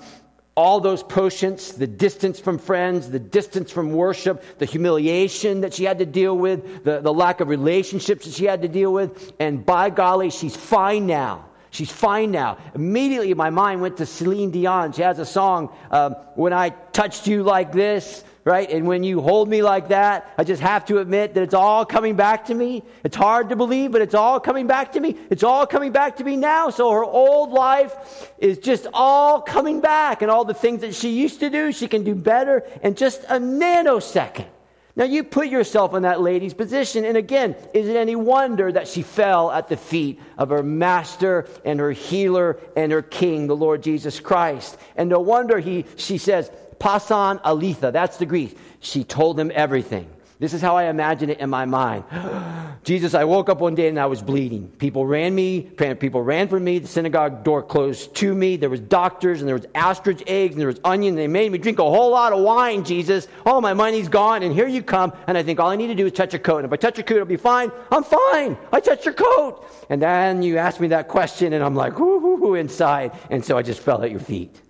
all 0.55 0.79
those 0.79 1.03
potions, 1.03 1.73
the 1.73 1.87
distance 1.87 2.39
from 2.39 2.57
friends, 2.57 3.09
the 3.09 3.19
distance 3.19 3.71
from 3.71 3.91
worship, 3.91 4.43
the 4.57 4.65
humiliation 4.65 5.61
that 5.61 5.73
she 5.73 5.83
had 5.83 5.99
to 5.99 6.05
deal 6.05 6.35
with, 6.35 6.83
the, 6.83 6.99
the 6.99 7.13
lack 7.13 7.41
of 7.41 7.47
relationships 7.47 8.25
that 8.25 8.33
she 8.33 8.45
had 8.45 8.63
to 8.63 8.67
deal 8.67 8.91
with. 8.91 9.33
And 9.39 9.65
by 9.65 9.91
golly, 9.91 10.31
she's 10.31 10.55
fine 10.55 11.05
now. 11.05 11.45
She's 11.69 11.91
fine 11.91 12.31
now. 12.31 12.57
Immediately, 12.73 13.33
my 13.35 13.51
mind 13.51 13.81
went 13.81 13.97
to 13.97 14.05
Celine 14.05 14.49
Dion. 14.49 14.93
She 14.93 15.03
has 15.03 15.19
a 15.19 15.25
song, 15.25 15.75
um, 15.91 16.13
When 16.33 16.53
I 16.53 16.69
Touched 16.69 17.27
You 17.27 17.43
Like 17.43 17.71
This 17.71 18.23
right? 18.47 18.71
And 18.71 18.87
when 18.87 19.03
you 19.03 19.19
hold 19.19 19.49
me 19.49 19.61
like 19.61 19.89
that, 19.89 20.33
I 20.37 20.45
just 20.45 20.61
have 20.61 20.85
to 20.85 20.99
admit 20.99 21.33
that 21.33 21.43
it's 21.43 21.53
all 21.53 21.85
coming 21.85 22.15
back 22.15 22.45
to 22.45 22.53
me. 22.53 22.81
It's 23.03 23.17
hard 23.17 23.49
to 23.49 23.57
believe, 23.57 23.91
but 23.91 24.01
it's 24.01 24.15
all 24.15 24.39
coming 24.39 24.67
back 24.67 24.93
to 24.93 25.01
me. 25.01 25.17
It's 25.29 25.43
all 25.43 25.67
coming 25.67 25.91
back 25.91 26.15
to 26.17 26.23
me 26.23 26.37
now. 26.37 26.69
So 26.69 26.89
her 26.91 27.03
old 27.03 27.51
life 27.51 28.31
is 28.37 28.57
just 28.57 28.87
all 28.93 29.41
coming 29.41 29.81
back, 29.81 30.21
and 30.21 30.31
all 30.31 30.45
the 30.45 30.53
things 30.53 30.79
that 30.79 30.95
she 30.95 31.09
used 31.09 31.41
to 31.41 31.49
do, 31.49 31.73
she 31.73 31.89
can 31.89 32.05
do 32.05 32.15
better 32.15 32.63
in 32.81 32.95
just 32.95 33.21
a 33.25 33.37
nanosecond. 33.37 34.47
Now, 34.95 35.03
you 35.03 35.23
put 35.25 35.49
yourself 35.49 35.93
in 35.93 36.03
that 36.03 36.21
lady's 36.21 36.55
position, 36.55 37.05
and 37.05 37.17
again, 37.17 37.55
is 37.73 37.87
it 37.87 37.95
any 37.95 38.15
wonder 38.15 38.71
that 38.71 38.87
she 38.87 39.03
fell 39.03 39.51
at 39.51 39.67
the 39.67 39.77
feet 39.77 40.19
of 40.39 40.49
her 40.49 40.63
master 40.63 41.47
and 41.63 41.79
her 41.79 41.91
healer 41.91 42.59
and 42.75 42.91
her 42.91 43.03
king, 43.03 43.45
the 43.45 43.55
Lord 43.55 43.83
Jesus 43.83 44.19
Christ? 44.19 44.75
And 44.95 45.09
no 45.09 45.19
wonder 45.19 45.59
he, 45.59 45.85
she 45.97 46.17
says, 46.17 46.49
Pasan 46.79 47.39
Alitha, 47.43 47.91
that's 47.91 48.17
the 48.17 48.25
Greek. 48.25 48.57
She 48.79 49.03
told 49.03 49.39
him 49.39 49.51
everything. 49.53 50.07
This 50.39 50.53
is 50.53 50.61
how 50.61 50.77
I 50.77 50.83
imagine 50.83 51.31
it 51.31 51.39
in 51.39 51.49
my 51.49 51.65
mind. 51.65 52.03
Jesus, 52.83 53.15
I 53.15 53.23
woke 53.23 53.49
up 53.49 53.59
one 53.59 53.73
day 53.73 53.87
and 53.87 53.99
I 53.99 54.05
was 54.05 54.21
bleeding. 54.21 54.69
People 54.77 55.05
ran 55.05 55.33
me, 55.33 55.61
people 55.61 56.21
ran 56.21 56.47
from 56.47 56.63
me. 56.63 56.77
The 56.77 56.87
synagogue 56.87 57.43
door 57.43 57.63
closed 57.63 58.15
to 58.17 58.35
me. 58.35 58.55
There 58.55 58.69
was 58.69 58.79
doctors 58.79 59.39
and 59.41 59.47
there 59.47 59.55
was 59.55 59.65
ostrich 59.73 60.23
eggs 60.27 60.53
and 60.53 60.61
there 60.61 60.67
was 60.67 60.79
onion. 60.83 61.15
They 61.15 61.27
made 61.27 61.51
me 61.51 61.57
drink 61.57 61.79
a 61.79 61.83
whole 61.83 62.11
lot 62.11 62.33
of 62.33 62.39
wine, 62.39 62.83
Jesus. 62.85 63.27
All 63.47 63.61
my 63.61 63.73
money's 63.73 64.07
gone 64.07 64.43
and 64.43 64.53
here 64.53 64.67
you 64.67 64.83
come. 64.83 65.11
And 65.25 65.37
I 65.37 65.43
think 65.43 65.59
all 65.59 65.71
I 65.71 65.75
need 65.75 65.87
to 65.87 65.95
do 65.95 66.05
is 66.05 66.11
touch 66.11 66.33
your 66.33 66.39
coat. 66.39 66.57
And 66.57 66.65
if 66.65 66.73
I 66.73 66.75
touch 66.75 66.97
your 66.97 67.03
coat, 67.03 67.15
it'll 67.15 67.25
be 67.25 67.35
fine. 67.35 67.71
I'm 67.91 68.03
fine. 68.03 68.57
I 68.71 68.79
touched 68.79 69.05
your 69.05 69.15
coat. 69.15 69.65
And 69.89 69.99
then 69.99 70.43
you 70.43 70.57
ask 70.57 70.79
me 70.79 70.89
that 70.89 71.07
question 71.07 71.53
and 71.53 71.63
I'm 71.63 71.75
like, 71.75 71.99
whoo, 71.99 72.19
whoo, 72.19 72.35
whoo, 72.35 72.53
inside. 72.53 73.11
And 73.31 73.43
so 73.43 73.57
I 73.57 73.63
just 73.63 73.79
fell 73.79 74.03
at 74.03 74.11
your 74.11 74.19
feet. 74.19 74.61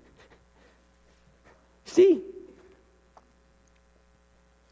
See? 1.88 2.22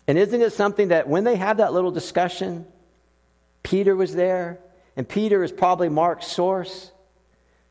And 0.08 0.18
isn't 0.18 0.42
it 0.42 0.54
something 0.54 0.90
that 0.90 1.08
when 1.08 1.24
they 1.24 1.36
have 1.36 1.58
that 1.58 1.74
little 1.74 1.92
discussion, 1.92 2.66
Peter 3.64 3.96
was 3.96 4.14
there, 4.14 4.60
and 4.96 5.08
Peter 5.10 5.44
is 5.44 5.52
probably 5.52 5.90
Mark's 5.90 6.28
source. 6.28 6.92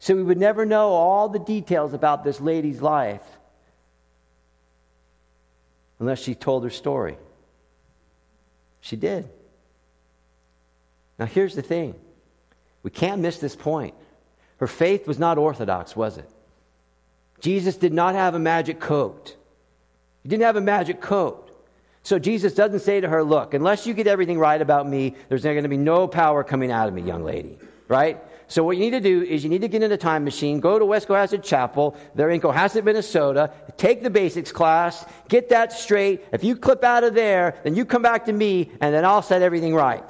So 0.00 0.16
we 0.16 0.22
would 0.22 0.38
never 0.38 0.66
know 0.66 0.88
all 0.88 1.28
the 1.28 1.38
details 1.38 1.94
about 1.94 2.24
this 2.24 2.40
lady's 2.40 2.82
life 2.82 3.22
unless 6.00 6.20
she 6.20 6.34
told 6.34 6.64
her 6.64 6.70
story. 6.70 7.16
She 8.80 8.96
did. 8.96 9.28
Now, 11.18 11.26
here's 11.26 11.54
the 11.54 11.62
thing 11.62 11.94
we 12.82 12.90
can't 12.90 13.22
miss 13.22 13.38
this 13.38 13.56
point. 13.56 13.94
Her 14.58 14.66
faith 14.66 15.06
was 15.06 15.18
not 15.18 15.38
orthodox, 15.38 15.94
was 15.94 16.18
it? 16.18 16.28
Jesus 17.44 17.76
did 17.76 17.92
not 17.92 18.14
have 18.14 18.34
a 18.34 18.38
magic 18.38 18.80
coat. 18.80 19.36
He 20.22 20.30
didn't 20.30 20.44
have 20.44 20.56
a 20.56 20.62
magic 20.62 21.02
coat. 21.02 21.50
So 22.02 22.18
Jesus 22.18 22.54
doesn't 22.54 22.80
say 22.80 23.02
to 23.02 23.08
her, 23.10 23.22
Look, 23.22 23.52
unless 23.52 23.86
you 23.86 23.92
get 23.92 24.06
everything 24.06 24.38
right 24.38 24.62
about 24.62 24.88
me, 24.88 25.14
there's 25.28 25.42
going 25.42 25.62
to 25.62 25.68
be 25.68 25.76
no 25.76 26.08
power 26.08 26.42
coming 26.42 26.72
out 26.72 26.88
of 26.88 26.94
me, 26.94 27.02
young 27.02 27.22
lady. 27.22 27.58
Right? 27.86 28.18
So 28.48 28.64
what 28.64 28.78
you 28.78 28.84
need 28.84 28.92
to 28.92 29.00
do 29.00 29.20
is 29.20 29.44
you 29.44 29.50
need 29.50 29.60
to 29.60 29.68
get 29.68 29.82
in 29.82 29.92
a 29.92 29.98
time 29.98 30.24
machine, 30.24 30.58
go 30.60 30.78
to 30.78 30.86
West 30.86 31.06
Cohasset 31.06 31.42
Chapel, 31.42 31.98
they're 32.14 32.30
in 32.30 32.40
Cohasset, 32.40 32.82
Minnesota, 32.82 33.52
take 33.76 34.02
the 34.02 34.08
basics 34.08 34.50
class, 34.50 35.04
get 35.28 35.50
that 35.50 35.70
straight. 35.70 36.24
If 36.32 36.44
you 36.44 36.56
clip 36.56 36.82
out 36.82 37.04
of 37.04 37.12
there, 37.12 37.56
then 37.62 37.74
you 37.74 37.84
come 37.84 38.00
back 38.00 38.24
to 38.24 38.32
me, 38.32 38.70
and 38.80 38.94
then 38.94 39.04
I'll 39.04 39.20
set 39.20 39.42
everything 39.42 39.74
right. 39.74 40.08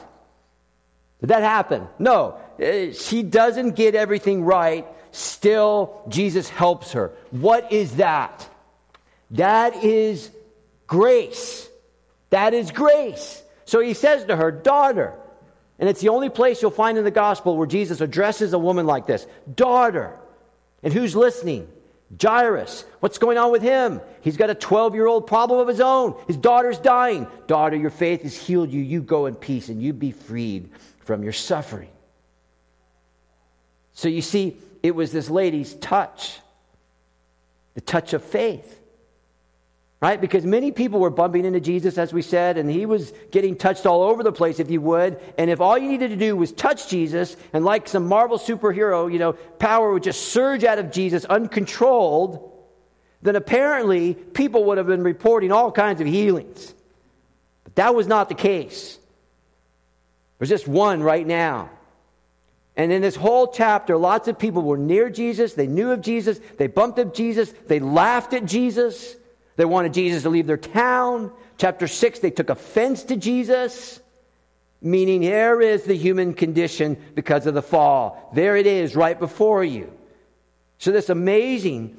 Did 1.21 1.31
that 1.31 1.43
happen? 1.43 1.89
No. 1.99 2.39
Uh, 2.63 2.93
she 2.93 3.25
doesn't 3.25 3.73
get 3.73 3.97
everything 3.97 4.45
right 4.45 4.87
Still, 5.15 6.03
Jesus 6.09 6.49
helps 6.49 6.91
her. 6.93 7.13
What 7.31 7.71
is 7.71 7.99
that? 7.99 8.49
That 9.31 9.85
is 9.85 10.29
grace. 10.89 11.69
That 12.31 12.53
is 12.53 12.73
grace. 12.73 13.41
So 13.65 13.79
he 13.79 13.95
says 13.95 14.25
to 14.25 14.35
her, 14.35 14.51
Daughter, 14.51 15.15
and 15.79 15.89
it's 15.89 16.01
the 16.01 16.09
only 16.09 16.31
place 16.31 16.61
you'll 16.61 16.73
find 16.73 16.99
in 16.99 17.05
the 17.05 17.13
gospel 17.13 17.57
where 17.57 17.69
Jesus 17.69 18.01
addresses 18.01 18.55
a 18.55 18.59
woman 18.59 18.87
like 18.87 19.07
this 19.07 19.25
Daughter. 19.55 20.19
And 20.83 20.93
who's 20.93 21.15
listening? 21.15 21.69
Jairus. 22.21 22.85
What's 22.99 23.19
going 23.19 23.39
on 23.39 23.53
with 23.53 23.63
him? 23.63 24.01
He's 24.21 24.37
got 24.37 24.51
a 24.51 24.55
12 24.57 24.97
year 24.97 25.07
old 25.07 25.29
problem 25.29 25.61
of 25.61 25.69
his 25.69 25.81
own. 25.81 26.17
His 26.27 26.37
daughter's 26.37 26.79
dying. 26.81 27.29
Daughter, 27.47 27.77
your 27.77 27.91
faith 27.91 28.23
has 28.23 28.37
healed 28.37 28.73
you. 28.73 28.83
You 28.83 29.01
go 29.01 29.27
in 29.27 29.37
peace 29.37 29.69
and 29.69 29.81
you 29.81 29.93
be 29.93 30.11
freed 30.11 30.71
from 30.99 31.23
your 31.23 31.33
suffering. 31.33 31.91
So 33.93 34.09
you 34.09 34.23
see, 34.23 34.57
it 34.85 34.95
was 34.95 35.13
this 35.13 35.31
lady's 35.31 35.73
touch, 35.77 36.39
the 37.73 37.81
touch 37.81 38.13
of 38.13 38.23
faith. 38.23 38.83
Right? 40.03 40.21
Because 40.21 40.45
many 40.45 40.73
people 40.73 41.01
were 41.01 41.09
bumping 41.09 41.47
into 41.47 41.59
Jesus, 41.61 41.97
as 41.97 42.13
we 42.13 42.21
said, 42.21 42.59
and 42.59 42.71
he 42.71 42.85
was 42.85 43.15
getting 43.31 43.57
touched 43.57 43.87
all 43.87 44.03
over 44.03 44.23
the 44.23 44.31
place, 44.31 44.61
if 44.61 44.71
you 44.71 44.83
would. 44.83 45.19
And 45.39 45.49
if 45.49 45.63
all 45.63 45.79
you 45.79 45.89
needed 45.89 46.11
to 46.11 46.17
do 46.17 46.37
was 46.37 46.53
touch 46.53 46.91
Jesus, 46.91 47.35
and 47.55 47.65
like 47.65 47.89
some 47.89 48.07
Marvel 48.07 48.39
superhero, 48.39 49.11
you 49.11 49.19
know, 49.19 49.33
power 49.33 49.91
would 49.91 50.03
just 50.03 50.29
surge 50.29 50.65
out 50.65 50.79
of 50.79 50.93
Jesus 50.93 51.25
uncontrolled, 51.25 52.53
then 53.23 53.37
apparently 53.37 54.13
people 54.13 54.65
would 54.65 54.77
have 54.77 54.87
been 54.87 55.03
reporting 55.03 55.51
all 55.51 55.73
kinds 55.73 56.03
of 56.03 56.07
healings. 56.07 56.75
But 57.63 57.77
that 57.77 57.95
was 57.95 58.07
not 58.07 58.29
the 58.29 58.35
case. 58.35 58.99
There's 60.39 60.51
just 60.51 60.69
one 60.69 61.03
right 61.03 61.27
now. 61.27 61.71
And 62.77 62.91
in 62.91 63.03
this 63.03 63.15
whole 63.15 63.49
chapter, 63.49 63.97
lots 63.97 64.27
of 64.27 64.39
people 64.39 64.63
were 64.63 64.77
near 64.77 65.09
Jesus. 65.09 65.55
They 65.55 65.67
knew 65.67 65.93
of 65.93 66.01
Jesus. 66.01 66.41
They 66.59 66.67
bumped 66.67 66.99
up 66.99 67.15
Jesus. 67.15 67.53
They 67.67 67.79
laughed 67.79 68.33
at 68.35 68.45
Jesus. 68.45 69.17
They 69.57 69.65
wanted 69.65 69.95
Jesus 69.95 70.25
to 70.25 70.31
leave 70.31 70.47
their 70.47 70.57
town. 70.57 71.33
Chapter 71.57 71.87
6, 71.87 72.19
they 72.19 72.33
took 72.33 72.51
offense 72.51 73.05
to 73.05 73.17
Jesus, 73.17 74.01
meaning 74.83 75.23
here 75.23 75.61
is 75.61 75.85
the 75.85 75.97
human 75.97 76.35
condition 76.35 76.97
because 77.15 77.47
of 77.47 77.55
the 77.55 77.63
fall. 77.63 78.31
There 78.35 78.57
it 78.57 78.67
is, 78.67 78.97
right 78.97 79.19
before 79.19 79.63
you. 79.63 79.93
So, 80.79 80.91
this 80.91 81.09
amazing 81.09 81.97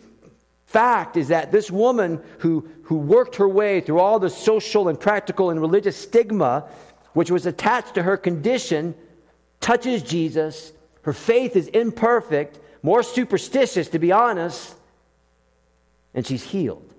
fact 0.66 1.16
is 1.16 1.30
that 1.30 1.54
this 1.54 1.72
woman 1.72 2.22
who, 2.40 2.68
who 2.84 2.98
worked 2.98 3.38
her 3.38 3.48
way 3.48 3.80
through 3.80 4.00
all 4.00 4.20
the 4.20 4.30
social 4.30 4.90
and 4.90 5.00
practical 5.00 5.50
and 5.50 5.62
religious 5.62 5.96
stigma 5.96 6.68
which 7.14 7.32
was 7.32 7.46
attached 7.46 7.96
to 7.96 8.04
her 8.04 8.18
condition 8.18 8.94
touches 9.66 10.04
Jesus. 10.04 10.72
Her 11.02 11.12
faith 11.12 11.56
is 11.56 11.68
imperfect, 11.68 12.60
more 12.84 13.02
superstitious, 13.02 13.90
to 13.90 14.00
be 14.00 14.12
honest, 14.12 14.76
and 16.14 16.26
she's 16.26 16.44
healed. 16.44 16.94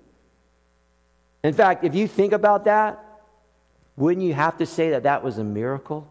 In 1.44 1.54
fact, 1.54 1.84
if 1.84 1.94
you 1.94 2.08
think 2.08 2.32
about 2.32 2.64
that, 2.64 3.00
wouldn't 3.96 4.26
you 4.26 4.34
have 4.34 4.58
to 4.58 4.66
say 4.66 4.90
that 4.90 5.04
that 5.04 5.22
was 5.22 5.38
a 5.38 5.44
miracle? 5.44 6.08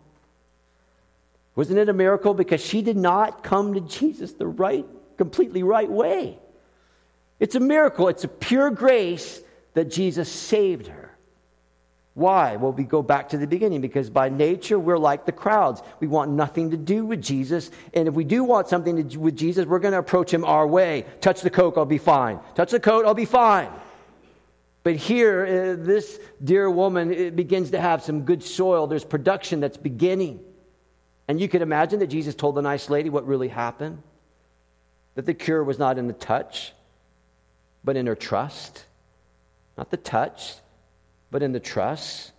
Wasn't 1.57 1.77
it 1.77 1.89
a 1.89 1.93
miracle? 1.93 2.33
Because 2.33 2.65
she 2.65 2.81
did 2.81 2.95
not 2.95 3.43
come 3.43 3.73
to 3.73 3.81
Jesus 3.81 4.31
the 4.31 4.47
right, 4.47 4.85
completely 5.17 5.61
right 5.61 5.89
way. 5.89 6.39
It's 7.37 7.55
a 7.55 7.59
miracle. 7.59 8.07
It's 8.07 8.23
a 8.23 8.29
pure 8.29 8.71
grace 8.71 9.41
that 9.73 9.91
Jesus 9.91 10.31
saved 10.31 10.87
her. 10.87 11.04
Why? 12.15 12.55
Well, 12.55 12.71
we 12.71 12.85
go 12.85 13.03
back 13.03 13.29
to 13.29 13.37
the 13.37 13.45
beginning 13.45 13.81
because 13.81 14.09
by 14.09 14.29
nature 14.29 14.79
we're 14.79 14.97
like 14.97 15.25
the 15.25 15.33
crowds. 15.33 15.81
We 15.99 16.07
want 16.07 16.31
nothing 16.31 16.71
to 16.71 16.77
do 16.77 17.05
with 17.05 17.21
Jesus. 17.21 17.69
And 17.93 18.07
if 18.07 18.13
we 18.13 18.23
do 18.23 18.43
want 18.45 18.69
something 18.69 18.95
to 18.95 19.03
do 19.03 19.19
with 19.19 19.35
Jesus, 19.35 19.65
we're 19.65 19.79
going 19.79 19.91
to 19.91 19.99
approach 19.99 20.33
him 20.33 20.45
our 20.45 20.65
way. 20.65 21.05
Touch 21.19 21.41
the 21.41 21.49
coke, 21.49 21.77
I'll 21.77 21.85
be 21.85 21.97
fine. 21.97 22.39
Touch 22.55 22.71
the 22.71 22.79
coat, 22.79 23.05
I'll 23.05 23.13
be 23.13 23.25
fine. 23.25 23.69
But 24.83 24.95
here, 24.95 25.45
uh, 25.45 25.85
this 25.85 26.19
dear 26.41 26.69
woman 26.69 27.35
begins 27.35 27.71
to 27.71 27.81
have 27.81 28.01
some 28.01 28.21
good 28.21 28.43
soil. 28.43 28.87
There's 28.87 29.03
production 29.03 29.59
that's 29.59 29.77
beginning. 29.77 30.39
And 31.27 31.41
you 31.41 31.49
could 31.49 31.61
imagine 31.61 31.99
that 31.99 32.07
Jesus 32.07 32.33
told 32.33 32.55
the 32.55 32.61
nice 32.61 32.89
lady 32.89 33.09
what 33.09 33.27
really 33.27 33.49
happened 33.49 34.01
that 35.15 35.25
the 35.25 35.33
cure 35.33 35.63
was 35.63 35.79
not 35.79 35.97
in 35.97 36.07
the 36.07 36.13
touch, 36.13 36.73
but 37.83 37.95
in 37.95 38.05
her 38.05 38.15
trust. 38.15 38.85
Not 39.77 39.89
the 39.89 39.97
touch, 39.97 40.55
but 41.35 41.43
in 41.43 41.51
the 41.51 41.59
trust. 41.59 42.31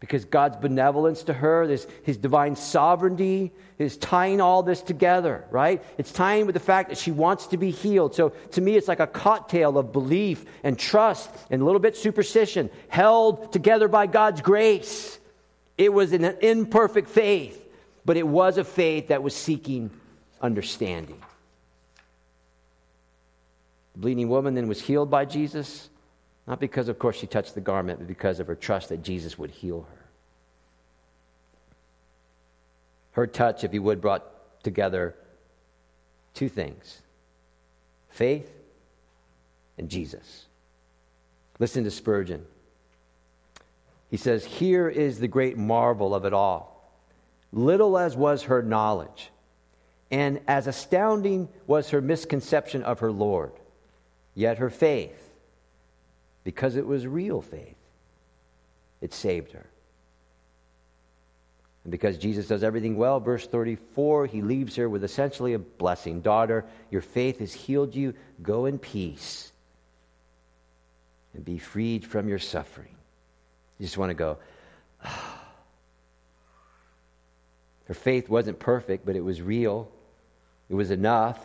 because 0.00 0.24
God's 0.24 0.56
benevolence 0.56 1.24
to 1.24 1.34
her, 1.34 1.66
this, 1.66 1.86
his 2.04 2.16
divine 2.16 2.56
sovereignty, 2.56 3.52
is 3.78 3.98
tying 3.98 4.40
all 4.40 4.62
this 4.62 4.80
together, 4.80 5.44
right? 5.50 5.84
It's 5.98 6.10
tying 6.10 6.46
with 6.46 6.54
the 6.54 6.60
fact 6.60 6.88
that 6.88 6.96
she 6.96 7.10
wants 7.10 7.48
to 7.48 7.58
be 7.58 7.70
healed. 7.70 8.14
So 8.14 8.30
to 8.52 8.60
me, 8.62 8.76
it's 8.76 8.88
like 8.88 9.00
a 9.00 9.06
cocktail 9.06 9.76
of 9.76 9.92
belief 9.92 10.46
and 10.64 10.78
trust 10.78 11.30
and 11.50 11.60
a 11.60 11.64
little 11.66 11.80
bit 11.80 11.98
superstition, 11.98 12.70
held 12.88 13.52
together 13.52 13.88
by 13.88 14.06
God's 14.06 14.40
grace. 14.40 15.18
It 15.76 15.92
was 15.92 16.14
an 16.14 16.24
imperfect 16.24 17.10
faith, 17.10 17.62
but 18.06 18.16
it 18.16 18.26
was 18.26 18.56
a 18.56 18.64
faith 18.64 19.08
that 19.08 19.22
was 19.22 19.36
seeking 19.36 19.90
understanding. 20.40 21.20
The 23.92 23.98
bleeding 23.98 24.30
woman 24.30 24.54
then 24.54 24.66
was 24.66 24.80
healed 24.80 25.10
by 25.10 25.26
Jesus. 25.26 25.89
Not 26.50 26.58
because, 26.58 26.88
of 26.88 26.98
course, 26.98 27.16
she 27.16 27.28
touched 27.28 27.54
the 27.54 27.60
garment, 27.60 28.00
but 28.00 28.08
because 28.08 28.40
of 28.40 28.48
her 28.48 28.56
trust 28.56 28.88
that 28.88 29.04
Jesus 29.04 29.38
would 29.38 29.52
heal 29.52 29.86
her. 29.88 30.04
Her 33.12 33.28
touch, 33.28 33.62
if 33.62 33.72
you 33.72 33.84
would, 33.84 34.00
brought 34.00 34.24
together 34.64 35.14
two 36.34 36.48
things 36.48 37.02
faith 38.08 38.50
and 39.78 39.88
Jesus. 39.88 40.46
Listen 41.60 41.84
to 41.84 41.90
Spurgeon. 41.92 42.44
He 44.10 44.16
says, 44.16 44.44
Here 44.44 44.88
is 44.88 45.20
the 45.20 45.28
great 45.28 45.56
marvel 45.56 46.16
of 46.16 46.24
it 46.24 46.32
all. 46.32 46.92
Little 47.52 47.96
as 47.96 48.16
was 48.16 48.42
her 48.42 48.60
knowledge, 48.60 49.30
and 50.10 50.40
as 50.48 50.66
astounding 50.66 51.48
was 51.68 51.90
her 51.90 52.00
misconception 52.00 52.82
of 52.82 52.98
her 52.98 53.12
Lord, 53.12 53.52
yet 54.34 54.58
her 54.58 54.68
faith 54.68 55.29
because 56.44 56.76
it 56.76 56.86
was 56.86 57.06
real 57.06 57.42
faith. 57.42 57.76
It 59.00 59.14
saved 59.14 59.52
her. 59.52 59.66
And 61.84 61.90
because 61.90 62.18
Jesus 62.18 62.46
does 62.46 62.62
everything 62.62 62.96
well, 62.96 63.20
verse 63.20 63.46
34, 63.46 64.26
he 64.26 64.42
leaves 64.42 64.76
her 64.76 64.88
with 64.88 65.02
essentially 65.02 65.54
a 65.54 65.58
blessing. 65.58 66.20
Daughter, 66.20 66.66
your 66.90 67.00
faith 67.00 67.38
has 67.38 67.52
healed 67.52 67.94
you. 67.94 68.14
Go 68.42 68.66
in 68.66 68.78
peace 68.78 69.50
and 71.34 71.44
be 71.44 71.58
freed 71.58 72.04
from 72.04 72.28
your 72.28 72.38
suffering. 72.38 72.94
You 73.78 73.86
just 73.86 73.96
want 73.96 74.10
to 74.10 74.14
go, 74.14 74.38
Her 77.90 77.94
faith 77.94 78.28
wasn't 78.28 78.60
perfect, 78.60 79.04
but 79.04 79.16
it 79.16 79.20
was 79.20 79.42
real. 79.42 79.90
It 80.68 80.74
was 80.74 80.92
enough, 80.92 81.40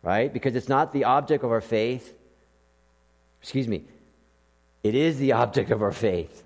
right? 0.00 0.32
Because 0.32 0.54
it's 0.54 0.68
not 0.68 0.92
the 0.92 1.04
object 1.04 1.42
of 1.42 1.50
our 1.50 1.60
faith, 1.60 2.14
excuse 3.44 3.68
me, 3.68 3.84
it 4.82 4.94
is 4.94 5.18
the 5.18 5.32
object 5.32 5.70
of 5.70 5.82
our 5.82 5.92
faith. 5.92 6.42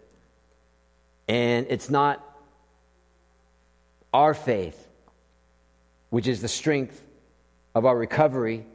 And 1.28 1.64
it's 1.70 1.88
not 1.88 2.20
our 4.12 4.34
faith, 4.34 4.88
which 6.11 6.26
is 6.26 6.42
the 6.42 6.49
strength 6.49 7.01
of 7.72 7.86
our 7.86 7.96
recovery, 7.96 8.66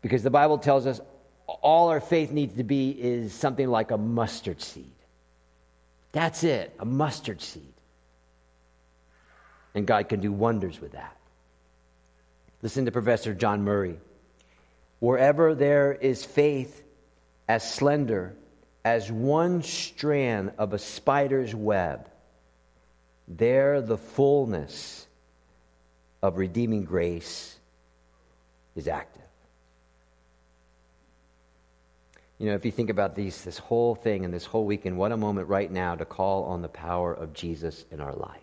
because 0.00 0.22
the 0.22 0.30
Bible 0.30 0.56
tells 0.56 0.86
us 0.86 0.98
all 1.46 1.90
our 1.90 2.00
faith 2.00 2.30
needs 2.30 2.54
to 2.54 2.64
be 2.64 2.90
is 2.90 3.34
something 3.34 3.68
like 3.68 3.90
a 3.90 3.98
mustard 3.98 4.62
seed. 4.62 4.94
That's 6.12 6.44
it, 6.44 6.74
a 6.80 6.86
mustard 6.86 7.42
seed. 7.42 7.74
And 9.74 9.86
God 9.86 10.08
can 10.08 10.20
do 10.20 10.32
wonders 10.32 10.80
with 10.80 10.92
that. 10.92 11.18
Listen 12.62 12.86
to 12.86 12.92
Professor 12.92 13.34
John 13.34 13.62
Murray. 13.62 13.98
Wherever 15.00 15.54
there 15.54 15.92
is 15.92 16.24
faith, 16.24 16.82
as 17.52 17.70
slender 17.70 18.34
as 18.82 19.12
one 19.12 19.62
strand 19.62 20.52
of 20.56 20.72
a 20.72 20.78
spider's 20.78 21.54
web, 21.54 22.08
there 23.28 23.82
the 23.82 23.98
fullness 23.98 25.06
of 26.22 26.38
redeeming 26.38 26.84
grace 26.84 27.58
is 28.74 28.88
active. 28.88 29.20
You 32.38 32.46
know, 32.46 32.54
if 32.54 32.64
you 32.64 32.70
think 32.70 32.88
about 32.88 33.14
these, 33.14 33.44
this 33.44 33.58
whole 33.58 33.94
thing 33.96 34.24
and 34.24 34.32
this 34.32 34.46
whole 34.46 34.64
weekend, 34.64 34.96
what 34.96 35.12
a 35.12 35.18
moment 35.18 35.46
right 35.46 35.70
now 35.70 35.94
to 35.94 36.06
call 36.06 36.44
on 36.44 36.62
the 36.62 36.70
power 36.70 37.12
of 37.12 37.34
Jesus 37.34 37.84
in 37.90 38.00
our 38.00 38.14
life. 38.14 38.40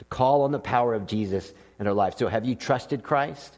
To 0.00 0.04
call 0.06 0.42
on 0.42 0.50
the 0.50 0.58
power 0.58 0.94
of 0.94 1.06
Jesus 1.06 1.52
in 1.78 1.86
our 1.86 1.94
life. 1.94 2.18
So, 2.18 2.26
have 2.26 2.44
you 2.44 2.56
trusted 2.56 3.04
Christ? 3.04 3.56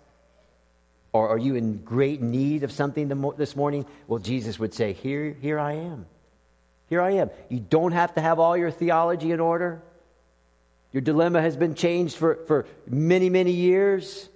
Or 1.13 1.29
are 1.29 1.39
you 1.39 1.57
in 1.57 1.79
great 1.79 2.23
need 2.23 2.63
of 2.63 2.71
something 2.71 3.09
this 3.37 3.57
morning? 3.57 3.85
Well, 4.07 4.21
Jesus 4.21 4.59
would 4.59 4.75
say, 4.75 4.93
Here, 4.93 5.37
here 5.41 5.59
I 5.59 5.73
am. 5.73 6.07
Here 6.89 7.01
I 7.01 7.13
am. 7.13 7.31
You 7.49 7.61
don't 7.61 7.93
have 7.93 8.15
to 8.15 8.21
have 8.21 8.39
all 8.39 8.57
your 8.57 8.71
theology 8.71 9.31
in 9.31 9.41
order. 9.41 9.83
Your 10.93 11.01
dilemma 11.01 11.41
has 11.41 11.57
been 11.57 11.75
changed 11.75 12.17
for, 12.17 12.37
for 12.47 12.67
many, 12.87 13.31
many 13.31 13.53
years. 13.53 14.29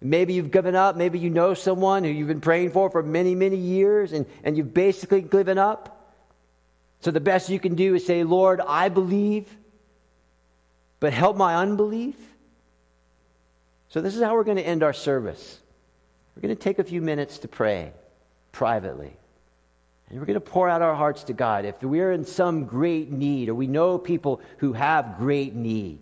Maybe 0.00 0.34
you've 0.34 0.50
given 0.50 0.74
up. 0.74 0.96
Maybe 0.96 1.20
you 1.20 1.30
know 1.30 1.54
someone 1.54 2.02
who 2.02 2.10
you've 2.10 2.26
been 2.26 2.40
praying 2.40 2.72
for 2.72 2.90
for 2.90 3.02
many, 3.02 3.34
many 3.36 3.56
years, 3.56 4.12
and, 4.12 4.26
and 4.42 4.56
you've 4.56 4.74
basically 4.74 5.22
given 5.22 5.56
up. 5.56 6.14
So 7.00 7.12
the 7.12 7.20
best 7.20 7.48
you 7.48 7.60
can 7.60 7.76
do 7.76 7.94
is 7.94 8.04
say, 8.04 8.24
Lord, 8.24 8.60
I 8.60 8.88
believe, 8.88 9.48
but 10.98 11.12
help 11.12 11.36
my 11.36 11.56
unbelief. 11.56 12.16
So 13.88 14.00
this 14.00 14.16
is 14.16 14.22
how 14.22 14.34
we're 14.34 14.44
going 14.44 14.56
to 14.56 14.66
end 14.66 14.82
our 14.82 14.92
service. 14.92 15.59
We're 16.40 16.48
going 16.48 16.56
to 16.56 16.62
take 16.62 16.78
a 16.78 16.84
few 16.84 17.02
minutes 17.02 17.40
to 17.40 17.48
pray 17.48 17.92
privately. 18.50 19.12
And 20.08 20.18
we're 20.18 20.26
going 20.26 20.34
to 20.34 20.40
pour 20.40 20.68
out 20.68 20.80
our 20.80 20.94
hearts 20.94 21.24
to 21.24 21.34
God. 21.34 21.66
If 21.66 21.82
we're 21.82 22.12
in 22.12 22.24
some 22.24 22.64
great 22.64 23.10
need, 23.10 23.50
or 23.50 23.54
we 23.54 23.66
know 23.66 23.98
people 23.98 24.40
who 24.56 24.72
have 24.72 25.18
great 25.18 25.54
need, 25.54 25.98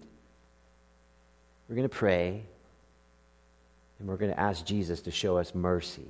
we're 1.69 1.75
going 1.75 1.89
to 1.89 1.95
pray 1.95 2.43
and 3.99 4.09
we're 4.09 4.17
going 4.17 4.31
to 4.31 4.39
ask 4.39 4.65
Jesus 4.65 5.03
to 5.03 5.11
show 5.11 5.39
us 5.39 5.55
mercy 5.55 6.07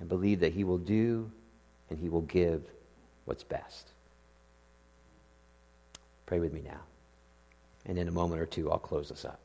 and 0.00 0.08
believe 0.08 0.40
that 0.40 0.54
He 0.54 0.64
will 0.64 0.78
do 0.78 1.30
and 1.90 1.98
He 1.98 2.08
will 2.08 2.22
give 2.22 2.62
what's 3.26 3.44
best. 3.44 3.86
Pray 6.24 6.38
with 6.38 6.54
me 6.54 6.62
now. 6.64 6.80
And 7.84 7.98
in 7.98 8.08
a 8.08 8.12
moment 8.12 8.40
or 8.40 8.46
two, 8.46 8.70
I'll 8.70 8.78
close 8.78 9.12
us 9.12 9.26
up. 9.26 9.43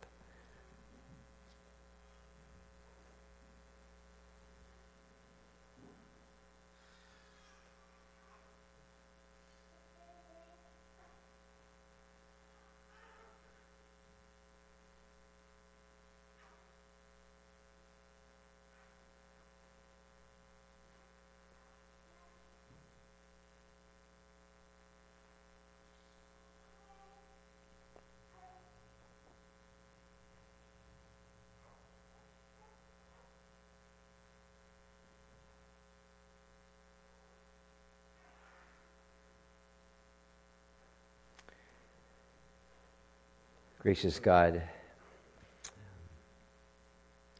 Gracious 43.89 44.19
God, 44.19 44.61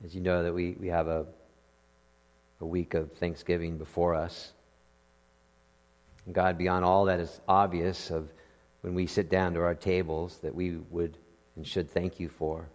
as 0.04 0.16
you 0.16 0.20
know 0.20 0.42
that 0.42 0.52
we, 0.52 0.72
we 0.80 0.88
have 0.88 1.08
a, 1.08 1.28
a 2.60 2.66
week 2.66 2.96
of 2.96 3.12
Thanksgiving 3.12 3.78
before 3.78 4.16
us. 4.16 4.52
And 6.26 6.34
God, 6.34 6.58
beyond 6.58 6.86
all 6.86 7.06
that 7.06 7.20
is 7.20 7.40
obvious 7.48 8.10
of 8.10 8.30
when 8.82 8.96
we 8.96 9.06
sit 9.06 9.30
down 9.30 9.54
to 9.54 9.62
our 9.62 9.76
tables 9.76 10.40
that 10.42 10.56
we 10.56 10.78
would 10.90 11.16
and 11.56 11.68
should 11.68 11.92
thank 11.92 12.20
you 12.20 12.30
for, 12.30 12.66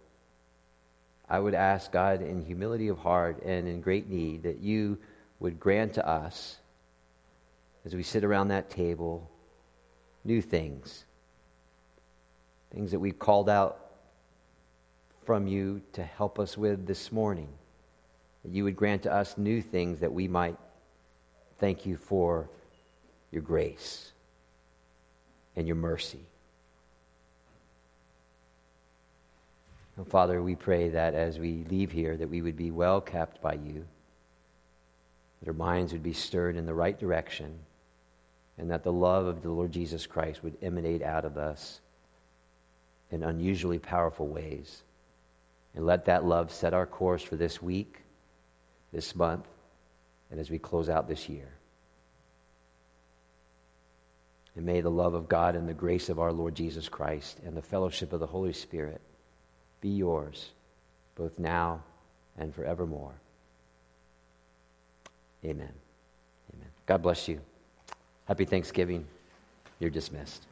I 1.29 1.37
would 1.37 1.53
ask 1.53 1.91
God 1.91 2.21
in 2.21 2.45
humility 2.45 2.87
of 2.87 2.97
heart 2.97 3.43
and 3.43 3.67
in 3.67 3.81
great 3.81 4.09
need 4.09 4.43
that 4.43 4.61
you 4.61 4.97
would 5.41 5.59
grant 5.59 5.95
to 5.95 6.07
us, 6.07 6.55
as 7.83 7.93
we 7.93 8.03
sit 8.03 8.23
around 8.23 8.47
that 8.47 8.69
table, 8.69 9.29
new 10.23 10.41
things 10.41 11.04
things 12.75 12.91
that 12.91 12.99
we've 12.99 13.17
called 13.17 13.49
out 13.49 13.79
from 15.25 15.47
you 15.47 15.81
to 15.93 16.03
help 16.03 16.39
us 16.39 16.57
with 16.57 16.85
this 16.85 17.09
morning. 17.09 17.47
That 18.43 18.51
you 18.51 18.65
would 18.65 18.75
grant 18.75 19.03
to 19.03 19.13
us 19.13 19.37
new 19.37 19.61
things 19.61 20.01
that 20.01 20.11
we 20.11 20.27
might 20.27 20.57
thank 21.57 21.85
you 21.85 21.95
for 21.95 22.49
your 23.31 23.41
grace 23.41 24.11
and 25.55 25.65
your 25.65 25.77
mercy. 25.77 26.19
And 29.95 30.05
Father, 30.05 30.41
we 30.41 30.55
pray 30.55 30.89
that 30.89 31.13
as 31.13 31.39
we 31.39 31.63
leave 31.69 31.93
here, 31.93 32.17
that 32.17 32.29
we 32.29 32.41
would 32.41 32.57
be 32.57 32.71
well 32.71 32.99
kept 32.99 33.41
by 33.41 33.53
you, 33.53 33.85
that 35.39 35.47
our 35.47 35.53
minds 35.53 35.93
would 35.93 36.03
be 36.03 36.11
stirred 36.11 36.57
in 36.57 36.65
the 36.65 36.73
right 36.73 36.99
direction, 36.99 37.57
and 38.57 38.69
that 38.69 38.83
the 38.83 38.91
love 38.91 39.27
of 39.27 39.41
the 39.41 39.49
Lord 39.49 39.71
Jesus 39.71 40.05
Christ 40.05 40.43
would 40.43 40.57
emanate 40.61 41.01
out 41.01 41.23
of 41.23 41.37
us 41.37 41.79
in 43.11 43.23
unusually 43.23 43.79
powerful 43.79 44.27
ways. 44.27 44.83
And 45.75 45.85
let 45.85 46.05
that 46.05 46.25
love 46.25 46.51
set 46.51 46.73
our 46.73 46.85
course 46.85 47.21
for 47.21 47.35
this 47.35 47.61
week, 47.61 47.97
this 48.93 49.15
month, 49.15 49.45
and 50.31 50.39
as 50.39 50.49
we 50.49 50.57
close 50.57 50.89
out 50.89 51.07
this 51.07 51.27
year. 51.27 51.49
And 54.55 54.65
may 54.65 54.81
the 54.81 54.89
love 54.89 55.13
of 55.13 55.27
God 55.27 55.55
and 55.55 55.67
the 55.67 55.73
grace 55.73 56.09
of 56.09 56.19
our 56.19 56.31
Lord 56.31 56.55
Jesus 56.55 56.87
Christ 56.87 57.39
and 57.45 57.57
the 57.57 57.61
fellowship 57.61 58.13
of 58.13 58.21
the 58.21 58.27
Holy 58.27 58.53
Spirit 58.53 59.01
be 59.81 59.89
yours, 59.89 60.51
both 61.15 61.37
now 61.37 61.83
and 62.37 62.55
forevermore. 62.55 63.13
Amen. 65.43 65.73
Amen. 66.53 66.69
God 66.85 67.01
bless 67.01 67.27
you. 67.27 67.39
Happy 68.25 68.45
Thanksgiving. 68.45 69.05
You're 69.79 69.91
dismissed. 69.91 70.45